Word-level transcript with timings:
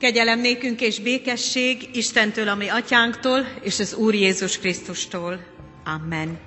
Kegyelem 0.00 0.40
nékünk 0.40 0.80
és 0.80 0.98
békesség 0.98 1.88
Istentől, 1.92 2.48
ami 2.48 2.68
atyánktól, 2.68 3.46
és 3.62 3.78
az 3.78 3.94
Úr 3.94 4.14
Jézus 4.14 4.58
Krisztustól. 4.58 5.44
Amen. 5.84 6.38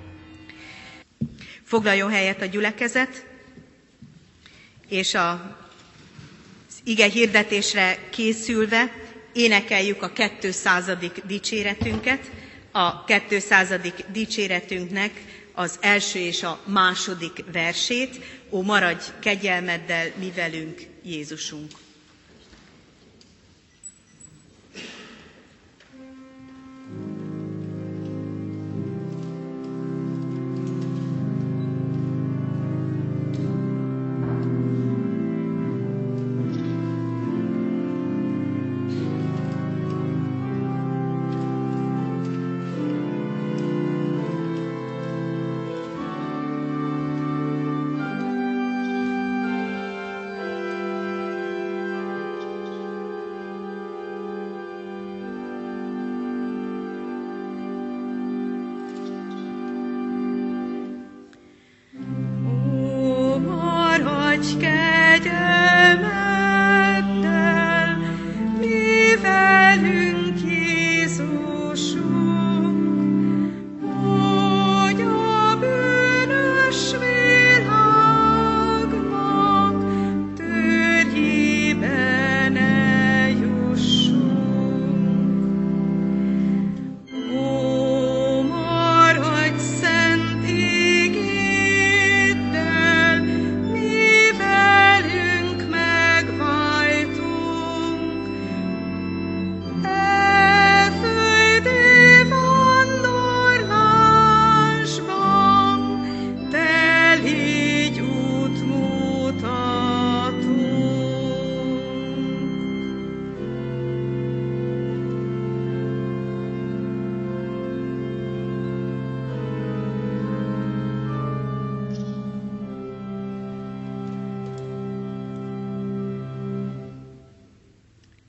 Foglaljon 1.64 2.10
helyet 2.10 2.42
a 2.42 2.46
gyülekezet, 2.46 3.26
és 4.88 5.14
a, 5.14 5.56
ige 6.84 7.08
hirdetésre 7.08 7.98
készülve 8.10 8.92
énekeljük 9.32 10.02
a 10.02 10.12
200. 10.40 10.90
dicséretünket. 11.26 12.30
A 12.72 13.04
200. 13.28 13.74
dicséretünknek 14.12 15.12
az 15.52 15.78
első 15.80 16.18
és 16.18 16.42
a 16.42 16.60
második 16.66 17.44
versét. 17.52 18.20
Ó, 18.50 18.62
maradj 18.62 19.04
kegyelmeddel 19.20 20.12
mi 20.18 20.32
velünk, 20.36 20.80
Jézusunk. 21.04 21.70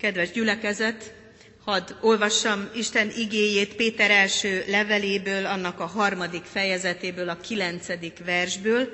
Kedves 0.05 0.31
gyülekezet, 0.31 1.13
hadd 1.63 1.91
olvassam 2.01 2.69
Isten 2.75 3.11
igéjét 3.17 3.75
Péter 3.75 4.11
első 4.11 4.63
leveléből, 4.67 5.45
annak 5.45 5.79
a 5.79 5.85
harmadik 5.85 6.43
fejezetéből, 6.43 7.29
a 7.29 7.37
kilencedik 7.37 8.17
versből, 8.25 8.89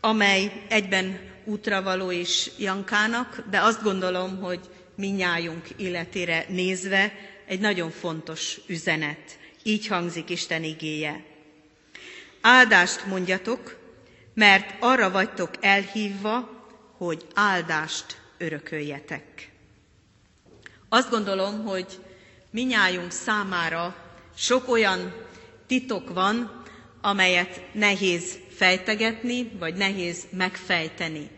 amely 0.00 0.52
egyben 0.68 1.18
útravaló 1.44 2.10
is 2.10 2.50
Jankának, 2.58 3.42
de 3.50 3.60
azt 3.60 3.82
gondolom, 3.82 4.40
hogy 4.40 4.60
minnyájunk 4.94 5.68
életére 5.76 6.44
nézve 6.48 7.12
egy 7.46 7.60
nagyon 7.60 7.90
fontos 7.90 8.58
üzenet. 8.66 9.38
Így 9.62 9.86
hangzik 9.86 10.30
Isten 10.30 10.64
igéje. 10.64 11.24
Áldást 12.40 13.06
mondjatok, 13.06 13.78
mert 14.34 14.74
arra 14.80 15.10
vagytok 15.10 15.50
elhívva, 15.60 16.66
hogy 16.96 17.26
áldást 17.34 18.16
örököljetek. 18.38 19.49
Azt 20.92 21.10
gondolom, 21.10 21.64
hogy 21.64 21.86
minnyájunk 22.50 23.10
számára 23.10 23.96
sok 24.36 24.68
olyan 24.68 25.12
titok 25.66 26.12
van, 26.12 26.62
amelyet 27.00 27.60
nehéz 27.72 28.38
fejtegetni, 28.54 29.50
vagy 29.58 29.74
nehéz 29.74 30.26
megfejteni. 30.30 31.30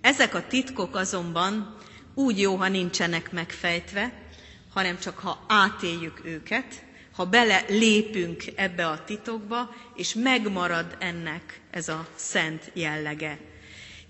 Ezek 0.00 0.34
a 0.34 0.46
titkok 0.46 0.96
azonban 0.96 1.76
úgy 2.14 2.40
jó, 2.40 2.54
ha 2.54 2.68
nincsenek 2.68 3.32
megfejtve, 3.32 4.12
hanem 4.72 4.98
csak 4.98 5.18
ha 5.18 5.44
átéljük 5.48 6.20
őket, 6.24 6.84
ha 7.12 7.24
bele 7.26 7.64
lépünk 7.68 8.44
ebbe 8.56 8.86
a 8.86 9.04
titokba, 9.04 9.74
és 9.96 10.14
megmarad 10.14 10.96
ennek 10.98 11.60
ez 11.70 11.88
a 11.88 12.06
szent 12.14 12.70
jellege. 12.74 13.38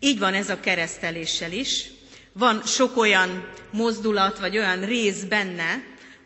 Így 0.00 0.18
van 0.18 0.34
ez 0.34 0.50
a 0.50 0.60
kereszteléssel 0.60 1.52
is, 1.52 1.90
van 2.40 2.62
sok 2.64 2.96
olyan 2.96 3.44
mozdulat, 3.72 4.38
vagy 4.38 4.58
olyan 4.58 4.80
rész 4.84 5.22
benne, 5.22 5.82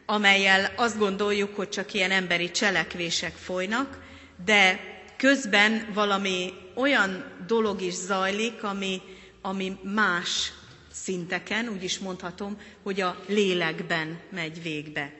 amelyel 0.06 0.72
azt 0.76 0.98
gondoljuk, 0.98 1.56
hogy 1.56 1.68
csak 1.68 1.94
ilyen 1.94 2.10
emberi 2.10 2.50
cselekvések 2.50 3.34
folynak, 3.36 3.98
de 4.44 4.80
közben 5.16 5.86
valami 5.94 6.52
olyan 6.74 7.24
dolog 7.46 7.82
is 7.82 7.94
zajlik, 7.94 8.62
ami, 8.62 9.00
ami 9.42 9.76
más 9.82 10.52
szinteken, 10.92 11.68
úgy 11.68 11.82
is 11.84 11.98
mondhatom, 11.98 12.56
hogy 12.82 13.00
a 13.00 13.16
lélekben 13.26 14.18
megy 14.30 14.62
végbe. 14.62 15.12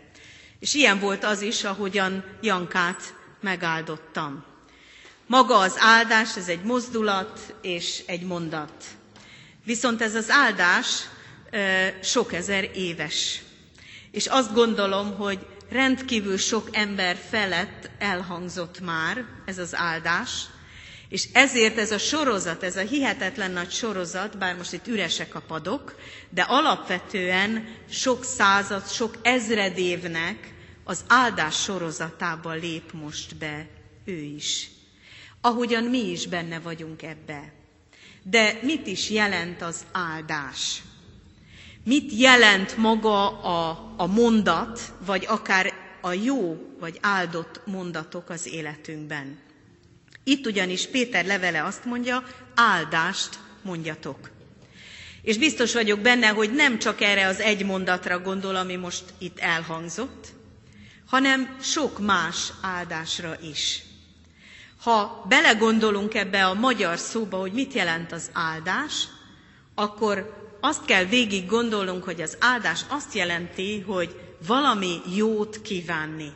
És 0.58 0.74
ilyen 0.74 0.98
volt 1.00 1.24
az 1.24 1.40
is, 1.40 1.64
ahogyan 1.64 2.24
Jankát 2.42 3.14
megáldottam. 3.40 4.44
Maga 5.26 5.58
az 5.58 5.74
áldás, 5.78 6.36
ez 6.36 6.48
egy 6.48 6.62
mozdulat 6.62 7.54
és 7.62 8.02
egy 8.06 8.22
mondat. 8.22 8.72
Viszont 9.64 10.02
ez 10.02 10.14
az 10.14 10.30
áldás 10.30 10.86
sok 12.02 12.32
ezer 12.32 12.70
éves. 12.74 13.42
És 14.10 14.26
azt 14.26 14.52
gondolom, 14.54 15.14
hogy 15.16 15.46
rendkívül 15.70 16.36
sok 16.36 16.68
ember 16.72 17.16
felett 17.30 17.90
elhangzott 17.98 18.80
már 18.80 19.24
ez 19.44 19.58
az 19.58 19.74
áldás, 19.74 20.30
és 21.08 21.28
ezért 21.32 21.78
ez 21.78 21.90
a 21.92 21.98
sorozat, 21.98 22.62
ez 22.62 22.76
a 22.76 22.80
hihetetlen 22.80 23.50
nagy 23.50 23.70
sorozat, 23.70 24.38
bár 24.38 24.56
most 24.56 24.72
itt 24.72 24.86
üresek 24.86 25.34
a 25.34 25.40
padok, 25.40 25.94
de 26.30 26.42
alapvetően 26.42 27.68
sok 27.90 28.24
század, 28.24 28.88
sok 28.88 29.14
ezred 29.22 29.78
évnek 29.78 30.54
az 30.84 31.04
áldás 31.08 31.62
sorozatába 31.62 32.52
lép 32.52 32.92
most 32.92 33.36
be 33.36 33.66
ő 34.04 34.16
is. 34.20 34.68
Ahogyan 35.40 35.84
mi 35.84 36.10
is 36.10 36.26
benne 36.26 36.58
vagyunk 36.60 37.02
ebbe. 37.02 37.52
De 38.30 38.58
mit 38.62 38.86
is 38.86 39.10
jelent 39.10 39.62
az 39.62 39.84
áldás? 39.92 40.82
Mit 41.84 42.12
jelent 42.18 42.76
maga 42.76 43.40
a, 43.40 43.94
a 43.96 44.06
mondat, 44.06 44.80
vagy 45.06 45.24
akár 45.28 45.72
a 46.00 46.12
jó 46.12 46.56
vagy 46.80 46.98
áldott 47.00 47.60
mondatok 47.66 48.30
az 48.30 48.46
életünkben? 48.46 49.38
Itt 50.24 50.46
ugyanis 50.46 50.86
Péter 50.86 51.26
levele 51.26 51.64
azt 51.64 51.84
mondja, 51.84 52.24
áldást 52.54 53.38
mondjatok. 53.62 54.30
És 55.22 55.38
biztos 55.38 55.72
vagyok 55.72 56.00
benne, 56.00 56.28
hogy 56.28 56.52
nem 56.52 56.78
csak 56.78 57.00
erre 57.00 57.26
az 57.26 57.40
egy 57.40 57.64
mondatra 57.64 58.20
gondol, 58.20 58.56
ami 58.56 58.76
most 58.76 59.04
itt 59.18 59.38
elhangzott, 59.38 60.28
hanem 61.06 61.56
sok 61.62 61.98
más 61.98 62.52
áldásra 62.60 63.36
is. 63.40 63.82
Ha 64.84 65.24
belegondolunk 65.28 66.14
ebbe 66.14 66.46
a 66.46 66.54
magyar 66.54 66.98
szóba, 66.98 67.36
hogy 67.36 67.52
mit 67.52 67.72
jelent 67.72 68.12
az 68.12 68.30
áldás, 68.32 69.08
akkor 69.74 70.42
azt 70.60 70.84
kell 70.84 71.04
végig 71.04 71.46
gondolnunk, 71.46 72.04
hogy 72.04 72.20
az 72.20 72.36
áldás 72.40 72.80
azt 72.88 73.14
jelenti, 73.14 73.80
hogy 73.80 74.20
valami 74.46 75.00
jót 75.16 75.62
kívánni. 75.62 76.32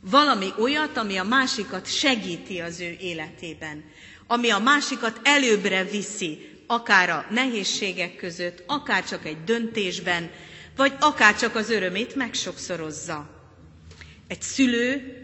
Valami 0.00 0.52
olyat, 0.58 0.96
ami 0.96 1.16
a 1.16 1.24
másikat 1.24 1.86
segíti 1.86 2.60
az 2.60 2.80
ő 2.80 2.96
életében, 3.00 3.84
ami 4.26 4.50
a 4.50 4.58
másikat 4.58 5.20
előbbre 5.22 5.84
viszi, 5.84 6.58
akár 6.66 7.10
a 7.10 7.26
nehézségek 7.30 8.16
között, 8.16 8.62
akár 8.66 9.04
csak 9.04 9.26
egy 9.26 9.44
döntésben, 9.44 10.30
vagy 10.76 10.92
akár 11.00 11.36
csak 11.36 11.54
az 11.54 11.70
örömét 11.70 12.14
megsokszorozza. 12.14 13.30
Egy 14.28 14.42
szülő, 14.42 15.16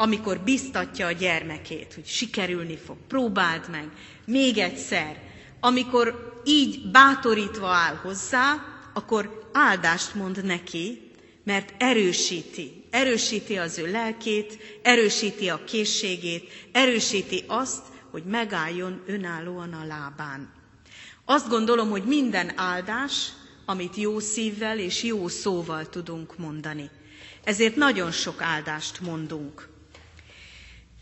amikor 0.00 0.38
biztatja 0.40 1.06
a 1.06 1.12
gyermekét, 1.12 1.94
hogy 1.94 2.06
sikerülni 2.06 2.76
fog, 2.76 2.96
próbáld 3.08 3.68
meg, 3.70 3.88
még 4.26 4.58
egyszer, 4.58 5.22
amikor 5.60 6.40
így 6.44 6.90
bátorítva 6.90 7.66
áll 7.68 7.94
hozzá, 7.94 8.54
akkor 8.94 9.48
áldást 9.52 10.14
mond 10.14 10.44
neki, 10.44 11.10
mert 11.44 11.72
erősíti, 11.78 12.84
erősíti 12.90 13.56
az 13.58 13.78
ő 13.78 13.90
lelkét, 13.90 14.58
erősíti 14.82 15.48
a 15.48 15.64
készségét, 15.64 16.50
erősíti 16.72 17.44
azt, 17.46 17.82
hogy 18.10 18.24
megálljon 18.24 19.02
önállóan 19.06 19.72
a 19.72 19.84
lábán. 19.86 20.52
Azt 21.24 21.48
gondolom, 21.48 21.90
hogy 21.90 22.04
minden 22.04 22.52
áldás, 22.58 23.28
amit 23.66 23.96
jó 23.96 24.18
szívvel 24.18 24.78
és 24.78 25.02
jó 25.02 25.28
szóval 25.28 25.88
tudunk 25.88 26.38
mondani. 26.38 26.90
Ezért 27.44 27.76
nagyon 27.76 28.10
sok 28.10 28.42
áldást 28.42 29.00
mondunk. 29.00 29.69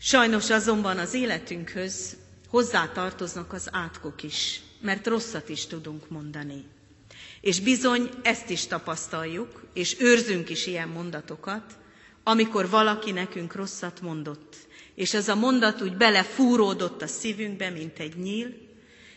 Sajnos 0.01 0.49
azonban 0.49 0.97
az 0.97 1.13
életünkhöz 1.13 2.17
hozzátartoznak 2.47 3.53
az 3.53 3.67
átkok 3.71 4.23
is, 4.23 4.61
mert 4.81 5.07
rosszat 5.07 5.49
is 5.49 5.65
tudunk 5.65 6.09
mondani. 6.09 6.65
És 7.41 7.59
bizony 7.59 8.09
ezt 8.23 8.49
is 8.49 8.65
tapasztaljuk, 8.67 9.63
és 9.73 9.95
őrzünk 9.99 10.49
is 10.49 10.67
ilyen 10.67 10.87
mondatokat, 10.87 11.77
amikor 12.23 12.69
valaki 12.69 13.11
nekünk 13.11 13.55
rosszat 13.55 14.01
mondott, 14.01 14.55
és 14.95 15.13
ez 15.13 15.27
a 15.29 15.35
mondat 15.35 15.81
úgy 15.81 15.97
belefúródott 15.97 17.01
a 17.01 17.07
szívünkbe, 17.07 17.69
mint 17.69 17.99
egy 17.99 18.17
nyíl, 18.17 18.53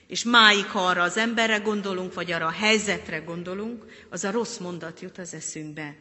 és 0.06 0.24
máig, 0.24 0.64
ha 0.64 0.86
arra 0.86 1.02
az 1.02 1.16
emberre 1.16 1.58
gondolunk, 1.58 2.14
vagy 2.14 2.32
arra 2.32 2.46
a 2.46 2.50
helyzetre 2.50 3.18
gondolunk, 3.18 3.84
az 4.10 4.24
a 4.24 4.30
rossz 4.30 4.56
mondat 4.58 5.00
jut 5.00 5.18
az 5.18 5.34
eszünkbe, 5.34 5.96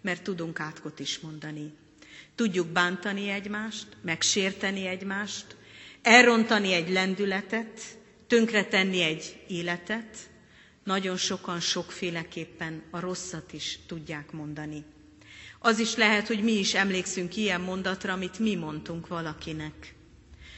mert 0.00 0.22
tudunk 0.22 0.60
átkot 0.60 0.98
is 0.98 1.18
mondani. 1.18 1.72
Tudjuk 2.34 2.66
bántani 2.66 3.28
egymást, 3.28 3.86
megsérteni 4.02 4.86
egymást, 4.86 5.56
elrontani 6.02 6.72
egy 6.72 6.90
lendületet, 6.90 7.80
tönkretenni 8.26 9.00
egy 9.02 9.40
életet, 9.48 10.16
nagyon 10.84 11.16
sokan 11.16 11.60
sokféleképpen 11.60 12.82
a 12.90 13.00
rosszat 13.00 13.52
is 13.52 13.78
tudják 13.86 14.32
mondani. 14.32 14.84
Az 15.58 15.78
is 15.78 15.96
lehet, 15.96 16.26
hogy 16.26 16.42
mi 16.42 16.52
is 16.52 16.74
emlékszünk 16.74 17.36
ilyen 17.36 17.60
mondatra, 17.60 18.12
amit 18.12 18.38
mi 18.38 18.54
mondtunk 18.54 19.06
valakinek. 19.06 19.94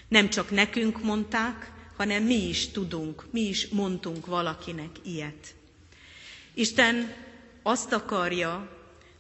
Nem 0.09 0.29
csak 0.29 0.51
nekünk 0.51 1.03
mondták, 1.03 1.71
hanem 1.97 2.23
mi 2.23 2.49
is 2.49 2.69
tudunk, 2.69 3.25
mi 3.31 3.41
is 3.41 3.69
mondtunk 3.69 4.27
valakinek 4.27 4.91
ilyet. 5.05 5.55
Isten 6.55 7.15
azt 7.63 7.93
akarja, 7.93 8.71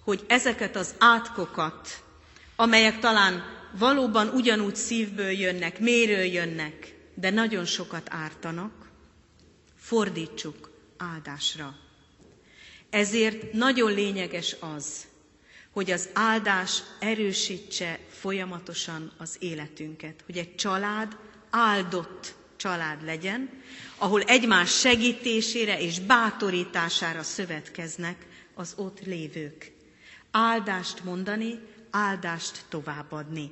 hogy 0.05 0.25
ezeket 0.29 0.77
az 0.77 0.95
átkokat, 0.99 2.05
amelyek 2.57 2.99
talán 2.99 3.45
valóban 3.79 4.29
ugyanúgy 4.29 4.77
szívből 4.77 5.31
jönnek, 5.31 5.79
méről 5.81 6.25
jönnek, 6.25 6.95
de 7.15 7.31
nagyon 7.31 7.65
sokat 7.65 8.07
ártanak, 8.11 8.91
fordítsuk 9.79 10.71
áldásra. 10.97 11.77
Ezért 12.91 13.53
nagyon 13.53 13.93
lényeges 13.93 14.57
az, 14.77 15.05
hogy 15.71 15.91
az 15.91 16.09
áldás 16.13 16.83
erősítse 17.01 17.99
folyamatosan 18.11 19.13
az 19.17 19.37
életünket, 19.39 20.23
hogy 20.27 20.37
egy 20.37 20.55
család 20.55 21.17
áldott 21.51 22.35
család 22.57 23.05
legyen, 23.05 23.51
ahol 23.99 24.21
egymás 24.23 24.79
segítésére 24.79 25.81
és 25.81 26.01
bátorítására 26.01 27.23
szövetkeznek 27.23 28.27
az 28.55 28.73
ott 28.77 29.01
lévők. 29.05 29.73
Áldást 30.31 31.05
mondani, 31.05 31.59
áldást 31.91 32.65
továbbadni. 32.69 33.51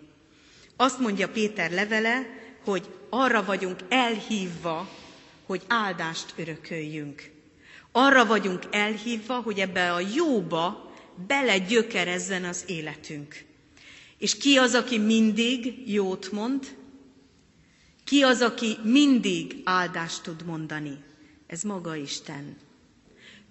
Azt 0.77 0.99
mondja 0.99 1.29
Péter 1.29 1.71
levele, 1.71 2.27
hogy 2.65 2.89
arra 3.11 3.45
vagyunk 3.45 3.81
elhívva, 3.89 4.89
hogy 5.47 5.63
áldást 5.67 6.33
örököljünk. 6.37 7.31
Arra 7.93 8.27
vagyunk 8.27 8.63
elhívva, 8.71 9.41
hogy 9.41 9.59
ebbe 9.61 9.93
a 9.93 10.01
jóba 10.15 10.93
belegyökerezzen 11.27 12.45
az 12.45 12.65
életünk. 12.67 13.45
És 14.19 14.37
ki 14.37 14.57
az, 14.57 14.75
aki 14.75 14.99
mindig 14.99 15.91
jót 15.91 16.33
mond? 16.33 16.77
Ki 18.05 18.23
az, 18.23 18.41
aki 18.41 18.77
mindig 18.83 19.61
áldást 19.65 20.23
tud 20.23 20.45
mondani? 20.45 20.99
Ez 21.47 21.63
maga 21.63 21.97
Isten. 21.97 22.57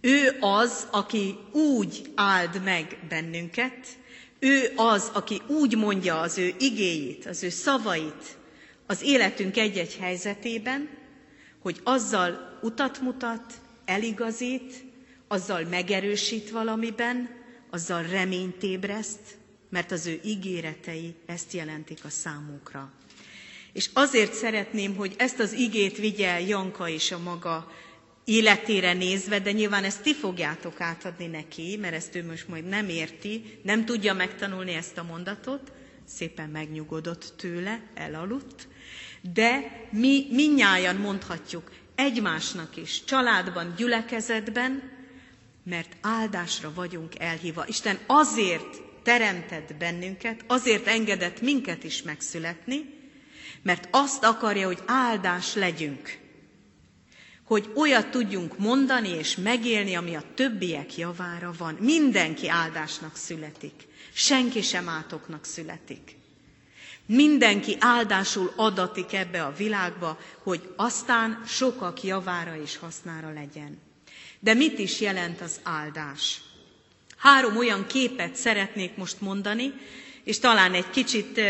Ő 0.01 0.37
az, 0.39 0.87
aki 0.91 1.37
úgy 1.51 2.11
áld 2.15 2.63
meg 2.63 2.97
bennünket, 3.09 3.87
ő 4.43 4.71
az, 4.75 5.09
aki 5.13 5.41
úgy 5.47 5.77
mondja 5.77 6.19
az 6.19 6.37
ő 6.37 6.53
igéjét, 6.59 7.25
az 7.25 7.43
ő 7.43 7.49
szavait 7.49 8.37
az 8.85 9.01
életünk 9.01 9.57
egy-egy 9.57 9.95
helyzetében, 9.95 10.89
hogy 11.59 11.79
azzal 11.83 12.59
utat 12.61 13.01
mutat, 13.01 13.53
eligazít, 13.85 14.83
azzal 15.27 15.63
megerősít 15.63 16.49
valamiben, 16.49 17.29
azzal 17.69 18.03
reményt 18.03 18.63
ébreszt, 18.63 19.37
mert 19.69 19.91
az 19.91 20.05
ő 20.05 20.19
ígéretei 20.23 21.15
ezt 21.25 21.53
jelentik 21.53 22.05
a 22.05 22.09
számunkra. 22.09 22.91
És 23.73 23.89
azért 23.93 24.33
szeretném, 24.33 24.95
hogy 24.95 25.13
ezt 25.17 25.39
az 25.39 25.53
igét 25.53 25.97
vigye 25.97 26.39
Janka 26.39 26.87
is 26.87 27.11
a 27.11 27.19
maga 27.19 27.71
életére 28.25 28.93
nézve, 28.93 29.39
de 29.39 29.51
nyilván 29.51 29.83
ezt 29.83 30.01
ti 30.01 30.13
fogjátok 30.13 30.81
átadni 30.81 31.25
neki, 31.25 31.77
mert 31.81 31.93
ezt 31.93 32.15
ő 32.15 32.25
most 32.25 32.47
majd 32.47 32.65
nem 32.65 32.89
érti, 32.89 33.59
nem 33.63 33.85
tudja 33.85 34.13
megtanulni 34.13 34.73
ezt 34.73 34.97
a 34.97 35.03
mondatot, 35.03 35.71
szépen 36.05 36.49
megnyugodott 36.49 37.33
tőle, 37.37 37.81
elaludt, 37.93 38.67
de 39.33 39.71
mi 39.91 40.27
minnyáján 40.31 40.95
mondhatjuk 40.95 41.71
egymásnak 41.95 42.77
is, 42.77 43.03
családban, 43.03 43.73
gyülekezetben, 43.77 44.91
mert 45.63 45.97
áldásra 46.01 46.73
vagyunk 46.73 47.19
elhívva. 47.19 47.67
Isten 47.67 47.99
azért 48.05 48.81
teremtett 49.03 49.75
bennünket, 49.75 50.43
azért 50.47 50.87
engedett 50.87 51.41
minket 51.41 51.83
is 51.83 52.01
megszületni, 52.01 53.01
mert 53.61 53.87
azt 53.91 54.23
akarja, 54.23 54.65
hogy 54.65 54.79
áldás 54.85 55.53
legyünk. 55.53 56.21
Hogy 57.45 57.71
olyat 57.75 58.07
tudjunk 58.07 58.57
mondani 58.57 59.09
és 59.09 59.35
megélni, 59.35 59.95
ami 59.95 60.15
a 60.15 60.23
többiek 60.35 60.97
javára 60.97 61.53
van. 61.57 61.73
Mindenki 61.79 62.47
áldásnak 62.49 63.15
születik. 63.15 63.87
Senki 64.13 64.61
sem 64.61 64.89
átoknak 64.89 65.45
születik. 65.45 66.15
Mindenki 67.05 67.75
áldásul 67.79 68.53
adatik 68.55 69.13
ebbe 69.13 69.43
a 69.43 69.53
világba, 69.57 70.19
hogy 70.43 70.73
aztán 70.75 71.43
sokak 71.47 72.03
javára 72.03 72.57
és 72.61 72.77
hasznára 72.77 73.33
legyen. 73.33 73.79
De 74.39 74.53
mit 74.53 74.79
is 74.79 74.99
jelent 75.01 75.41
az 75.41 75.59
áldás? 75.63 76.41
Három 77.17 77.57
olyan 77.57 77.87
képet 77.87 78.35
szeretnék 78.35 78.95
most 78.95 79.21
mondani, 79.21 79.73
és 80.23 80.39
talán 80.39 80.73
egy 80.73 80.89
kicsit 80.89 81.41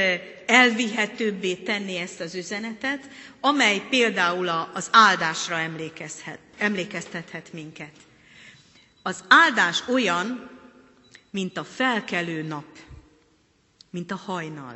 elvihetőbbé 0.46 1.56
tenni 1.56 1.96
ezt 1.98 2.20
az 2.20 2.36
üzenetet, 2.36 3.10
amely 3.39 3.88
például 3.89 4.48
az 4.74 4.89
áldásra 4.92 5.60
emlékeztethet 6.58 7.53
minket. 7.53 7.92
Az 9.03 9.24
áldás 9.27 9.84
olyan, 9.88 10.50
mint 11.30 11.58
a 11.58 11.63
felkelő 11.63 12.42
nap, 12.42 12.65
mint 13.89 14.12
a 14.12 14.15
hajnal. 14.15 14.75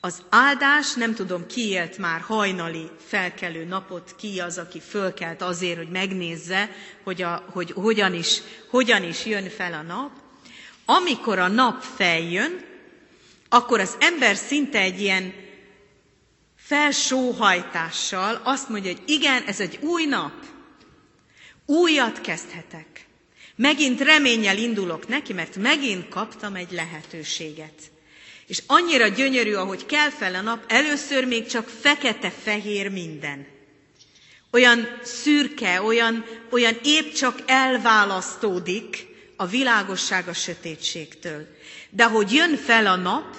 Az 0.00 0.22
áldás, 0.28 0.94
nem 0.94 1.14
tudom, 1.14 1.46
ki 1.46 1.68
élt 1.68 1.98
már 1.98 2.20
hajnali 2.20 2.90
felkelő 3.06 3.64
napot, 3.64 4.14
ki 4.16 4.40
az, 4.40 4.58
aki 4.58 4.80
fölkelt 4.80 5.42
azért, 5.42 5.76
hogy 5.76 5.90
megnézze, 5.90 6.70
hogy, 7.02 7.22
a, 7.22 7.44
hogy 7.50 7.70
hogyan, 7.70 8.14
is, 8.14 8.40
hogyan 8.70 9.02
is 9.02 9.26
jön 9.26 9.48
fel 9.50 9.72
a 9.72 9.82
nap. 9.82 10.10
Amikor 10.84 11.38
a 11.38 11.48
nap 11.48 11.82
feljön, 11.82 12.67
akkor 13.48 13.80
az 13.80 13.96
ember 14.00 14.36
szinte 14.36 14.78
egy 14.78 15.00
ilyen 15.00 15.34
felsóhajtással 16.56 18.40
azt 18.44 18.68
mondja, 18.68 18.92
hogy 18.92 19.02
igen, 19.06 19.42
ez 19.42 19.60
egy 19.60 19.78
új 19.80 20.04
nap, 20.04 20.32
újat 21.66 22.20
kezdhetek. 22.20 23.06
Megint 23.56 24.00
reménnyel 24.00 24.56
indulok 24.58 25.08
neki, 25.08 25.32
mert 25.32 25.56
megint 25.56 26.08
kaptam 26.08 26.54
egy 26.54 26.70
lehetőséget. 26.72 27.74
És 28.46 28.62
annyira 28.66 29.08
gyönyörű, 29.08 29.54
ahogy 29.54 29.86
kell 29.86 30.10
fel 30.10 30.34
a 30.34 30.40
nap, 30.40 30.64
először 30.72 31.26
még 31.26 31.46
csak 31.46 31.68
fekete-fehér 31.68 32.90
minden. 32.90 33.46
Olyan 34.50 34.88
szürke, 35.02 35.82
olyan, 35.82 36.24
olyan 36.50 36.78
épp 36.84 37.12
csak 37.12 37.42
elválasztódik 37.46 39.06
a 39.36 39.46
világosság 39.46 40.28
a 40.28 40.32
sötétségtől. 40.32 41.46
De 41.90 42.04
hogy 42.04 42.32
jön 42.32 42.56
fel 42.56 42.86
a 42.86 42.96
nap, 42.96 43.36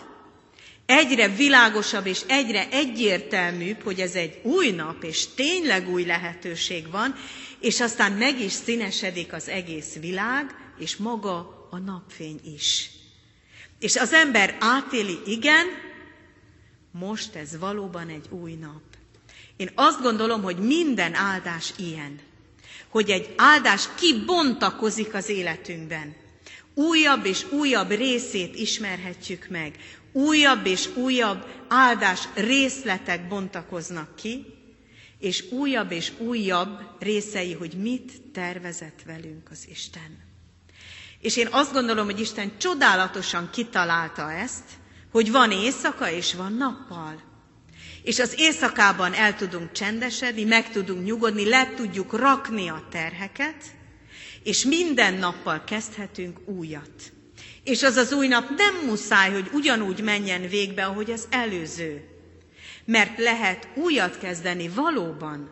egyre 0.86 1.28
világosabb 1.28 2.06
és 2.06 2.22
egyre 2.28 2.70
egyértelműbb, 2.70 3.82
hogy 3.82 4.00
ez 4.00 4.16
egy 4.16 4.40
új 4.44 4.70
nap, 4.70 5.04
és 5.04 5.28
tényleg 5.36 5.90
új 5.90 6.06
lehetőség 6.06 6.92
van, 6.92 7.16
és 7.60 7.82
aztán 7.82 8.12
meg 8.12 8.40
is 8.40 8.52
színesedik 8.52 9.34
az 9.34 9.48
egész 9.48 9.94
világ, 9.94 10.56
és 10.80 10.96
maga 10.96 11.68
a 11.72 11.78
napfény 11.78 12.40
is. 12.56 12.90
És 13.80 13.96
az 13.96 14.14
ember 14.14 14.58
átéli, 14.60 15.20
igen, 15.26 15.66
most 16.92 17.36
ez 17.36 17.58
valóban 17.60 18.10
egy 18.10 18.26
új 18.30 18.54
nap. 18.54 18.82
Én 19.58 19.72
azt 19.76 20.02
gondolom, 20.02 20.42
hogy 20.42 20.58
minden 20.58 21.14
áldás 21.14 21.74
ilyen, 21.78 22.20
hogy 22.90 23.10
egy 23.10 23.34
áldás 23.38 23.88
kibontakozik 23.96 25.14
az 25.14 25.30
életünkben. 25.30 26.16
Újabb 26.80 27.26
és 27.26 27.46
újabb 27.52 27.90
részét 27.90 28.56
ismerhetjük 28.56 29.48
meg. 29.50 29.76
Újabb 30.12 30.66
és 30.66 30.90
újabb 30.96 31.46
áldás 31.68 32.28
részletek 32.36 33.28
bontakoznak 33.28 34.16
ki, 34.16 34.46
és 35.20 35.44
újabb 35.52 35.92
és 35.92 36.12
újabb 36.18 36.80
részei, 37.00 37.54
hogy 37.54 37.74
mit 37.74 38.22
tervezett 38.34 39.00
velünk 39.06 39.48
az 39.52 39.68
Isten. 39.70 40.18
És 41.22 41.38
én 41.38 41.48
azt 41.52 41.74
gondolom, 41.74 42.06
hogy 42.06 42.20
Isten 42.20 42.52
csodálatosan 42.58 43.50
kitalálta 43.52 44.32
ezt, 44.32 44.64
hogy 45.12 45.32
van 45.32 45.52
éjszaka 45.52 46.12
és 46.12 46.34
van 46.34 46.54
nappal. 46.54 47.22
És 48.04 48.20
az 48.20 48.34
éjszakában 48.38 49.14
el 49.14 49.36
tudunk 49.36 49.72
csendesedni, 49.72 50.44
meg 50.44 50.72
tudunk 50.72 51.04
nyugodni, 51.06 51.50
le 51.50 51.74
tudjuk 51.76 52.14
rakni 52.14 52.68
a 52.68 52.88
terheket, 52.92 53.78
és 54.44 54.66
minden 54.66 55.14
nappal 55.14 55.64
kezdhetünk 55.64 56.40
újat. 56.48 57.12
És 57.64 57.84
az 57.84 57.96
az 57.96 58.14
új 58.14 58.28
nap 58.28 58.50
nem 58.58 58.86
muszáj, 58.86 59.32
hogy 59.32 59.50
ugyanúgy 59.54 60.02
menjen 60.02 60.48
végbe, 60.48 60.86
ahogy 60.86 61.12
az 61.12 61.28
előző. 61.30 62.04
Mert 62.86 63.18
lehet 63.18 63.68
újat 63.76 64.18
kezdeni 64.18 64.70
valóban, 64.70 65.50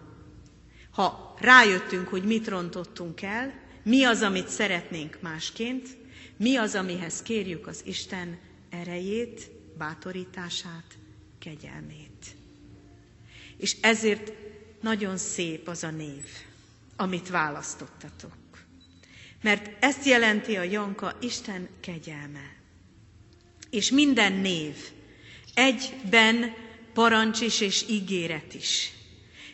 ha 0.91 1.36
rájöttünk, 1.39 2.08
hogy 2.08 2.24
mit 2.24 2.48
rontottunk 2.48 3.22
el, 3.22 3.53
mi 3.84 4.03
az, 4.03 4.22
amit 4.22 4.48
szeretnénk 4.50 5.17
másként, 5.22 5.88
mi 6.38 6.56
az, 6.56 6.75
amihez 6.75 7.22
kérjük 7.22 7.67
az 7.67 7.82
Isten 7.86 8.38
erejét, 8.70 9.50
bátorítását, 9.77 10.86
kegyelmét. 11.39 12.25
És 13.58 13.75
ezért 13.82 14.32
nagyon 14.82 15.17
szép 15.17 15.67
az 15.67 15.84
a 15.84 15.89
név, 15.91 16.25
amit 16.96 17.29
választottatok. 17.29 18.32
Mert 19.41 19.84
ezt 19.84 20.06
jelenti 20.06 20.56
a 20.58 20.62
Janka 20.63 21.17
Isten 21.22 21.70
kegyelme. 21.82 22.56
És 23.70 23.89
minden 23.91 24.34
név 24.34 24.75
egyben 25.53 26.53
parancs 26.94 27.41
is 27.41 27.62
és 27.62 27.86
ígéret 27.89 28.53
is. 28.53 28.91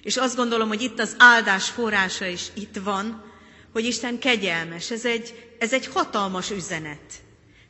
És 0.02 0.18
azt 0.18 0.36
gondolom, 0.36 0.68
hogy 0.68 0.82
itt 0.82 1.00
az 1.00 1.16
áldás 1.18 1.70
forrása 1.70 2.25
is 2.25 2.48
itt 2.54 2.75
van, 2.84 3.32
hogy 3.72 3.86
Isten 3.86 4.20
kegyelmes. 4.20 4.92
Ez 4.92 5.06
egy, 5.06 5.54
ez 5.60 5.74
egy 5.74 5.88
hatalmas 5.88 6.52
üzenet. 6.52 7.22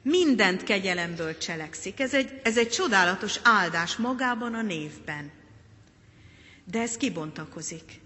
Mindent 0.01 0.63
kegyelemből 0.63 1.37
cselekszik. 1.37 1.99
Ez 1.99 2.13
egy, 2.13 2.39
ez 2.43 2.57
egy 2.57 2.69
csodálatos 2.69 3.39
áldás 3.43 3.95
magában 3.95 4.53
a 4.53 4.61
névben. 4.61 5.31
De 6.71 6.79
ez 6.81 6.97
kibontakozik. 6.97 8.01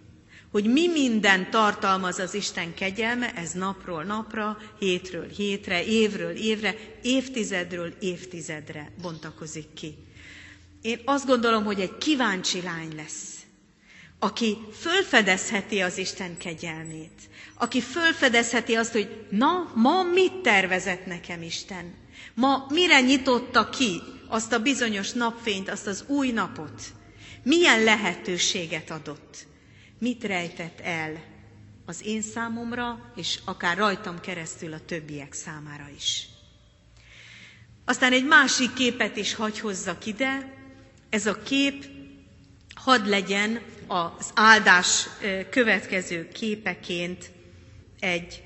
Hogy 0.57 0.65
mi 0.71 0.87
minden 0.87 1.49
tartalmaz 1.51 2.19
az 2.19 2.33
Isten 2.33 2.73
kegyelme, 2.73 3.33
ez 3.33 3.51
napról 3.51 4.03
napra, 4.03 4.57
hétről 4.79 5.27
hétre, 5.27 5.83
évről 5.85 6.31
évre, 6.35 6.75
évtizedről 7.01 7.93
évtizedre 7.99 8.91
bontakozik 9.01 9.73
ki. 9.73 9.95
Én 10.81 10.99
azt 11.05 11.25
gondolom, 11.25 11.63
hogy 11.63 11.79
egy 11.81 11.97
kíváncsi 11.97 12.61
lány 12.61 12.95
lesz, 12.95 13.35
aki 14.19 14.57
fölfedezheti 14.79 15.79
az 15.81 15.97
Isten 15.97 16.37
kegyelmét, 16.37 17.21
aki 17.57 17.81
fölfedezheti 17.81 18.75
azt, 18.75 18.91
hogy 18.91 19.25
na, 19.29 19.71
ma 19.75 20.03
mit 20.03 20.33
tervezett 20.33 21.05
nekem 21.05 21.41
Isten? 21.41 21.93
Ma 22.33 22.65
mire 22.69 23.01
nyitotta 23.01 23.69
ki 23.69 24.01
azt 24.27 24.53
a 24.53 24.59
bizonyos 24.59 25.11
napfényt, 25.11 25.69
azt 25.69 25.87
az 25.87 26.03
új 26.07 26.31
napot? 26.31 26.81
Milyen 27.43 27.83
lehetőséget 27.83 28.91
adott? 28.91 29.47
Mit 29.99 30.23
rejtett 30.23 30.79
el 30.79 31.23
az 31.85 32.01
én 32.05 32.21
számomra, 32.21 33.11
és 33.15 33.39
akár 33.45 33.77
rajtam 33.77 34.19
keresztül 34.19 34.73
a 34.73 34.85
többiek 34.85 35.33
számára 35.33 35.89
is? 35.95 36.27
Aztán 37.85 38.11
egy 38.13 38.25
másik 38.25 38.73
képet 38.73 39.15
is 39.17 39.33
hagy 39.33 39.59
hozzak 39.59 40.05
ide. 40.05 40.53
Ez 41.09 41.25
a 41.25 41.41
kép 41.41 41.85
hadd 42.75 43.09
legyen 43.09 43.61
az 43.87 44.31
áldás 44.33 45.07
következő 45.49 46.27
képeként 46.27 47.31
egy 47.99 48.43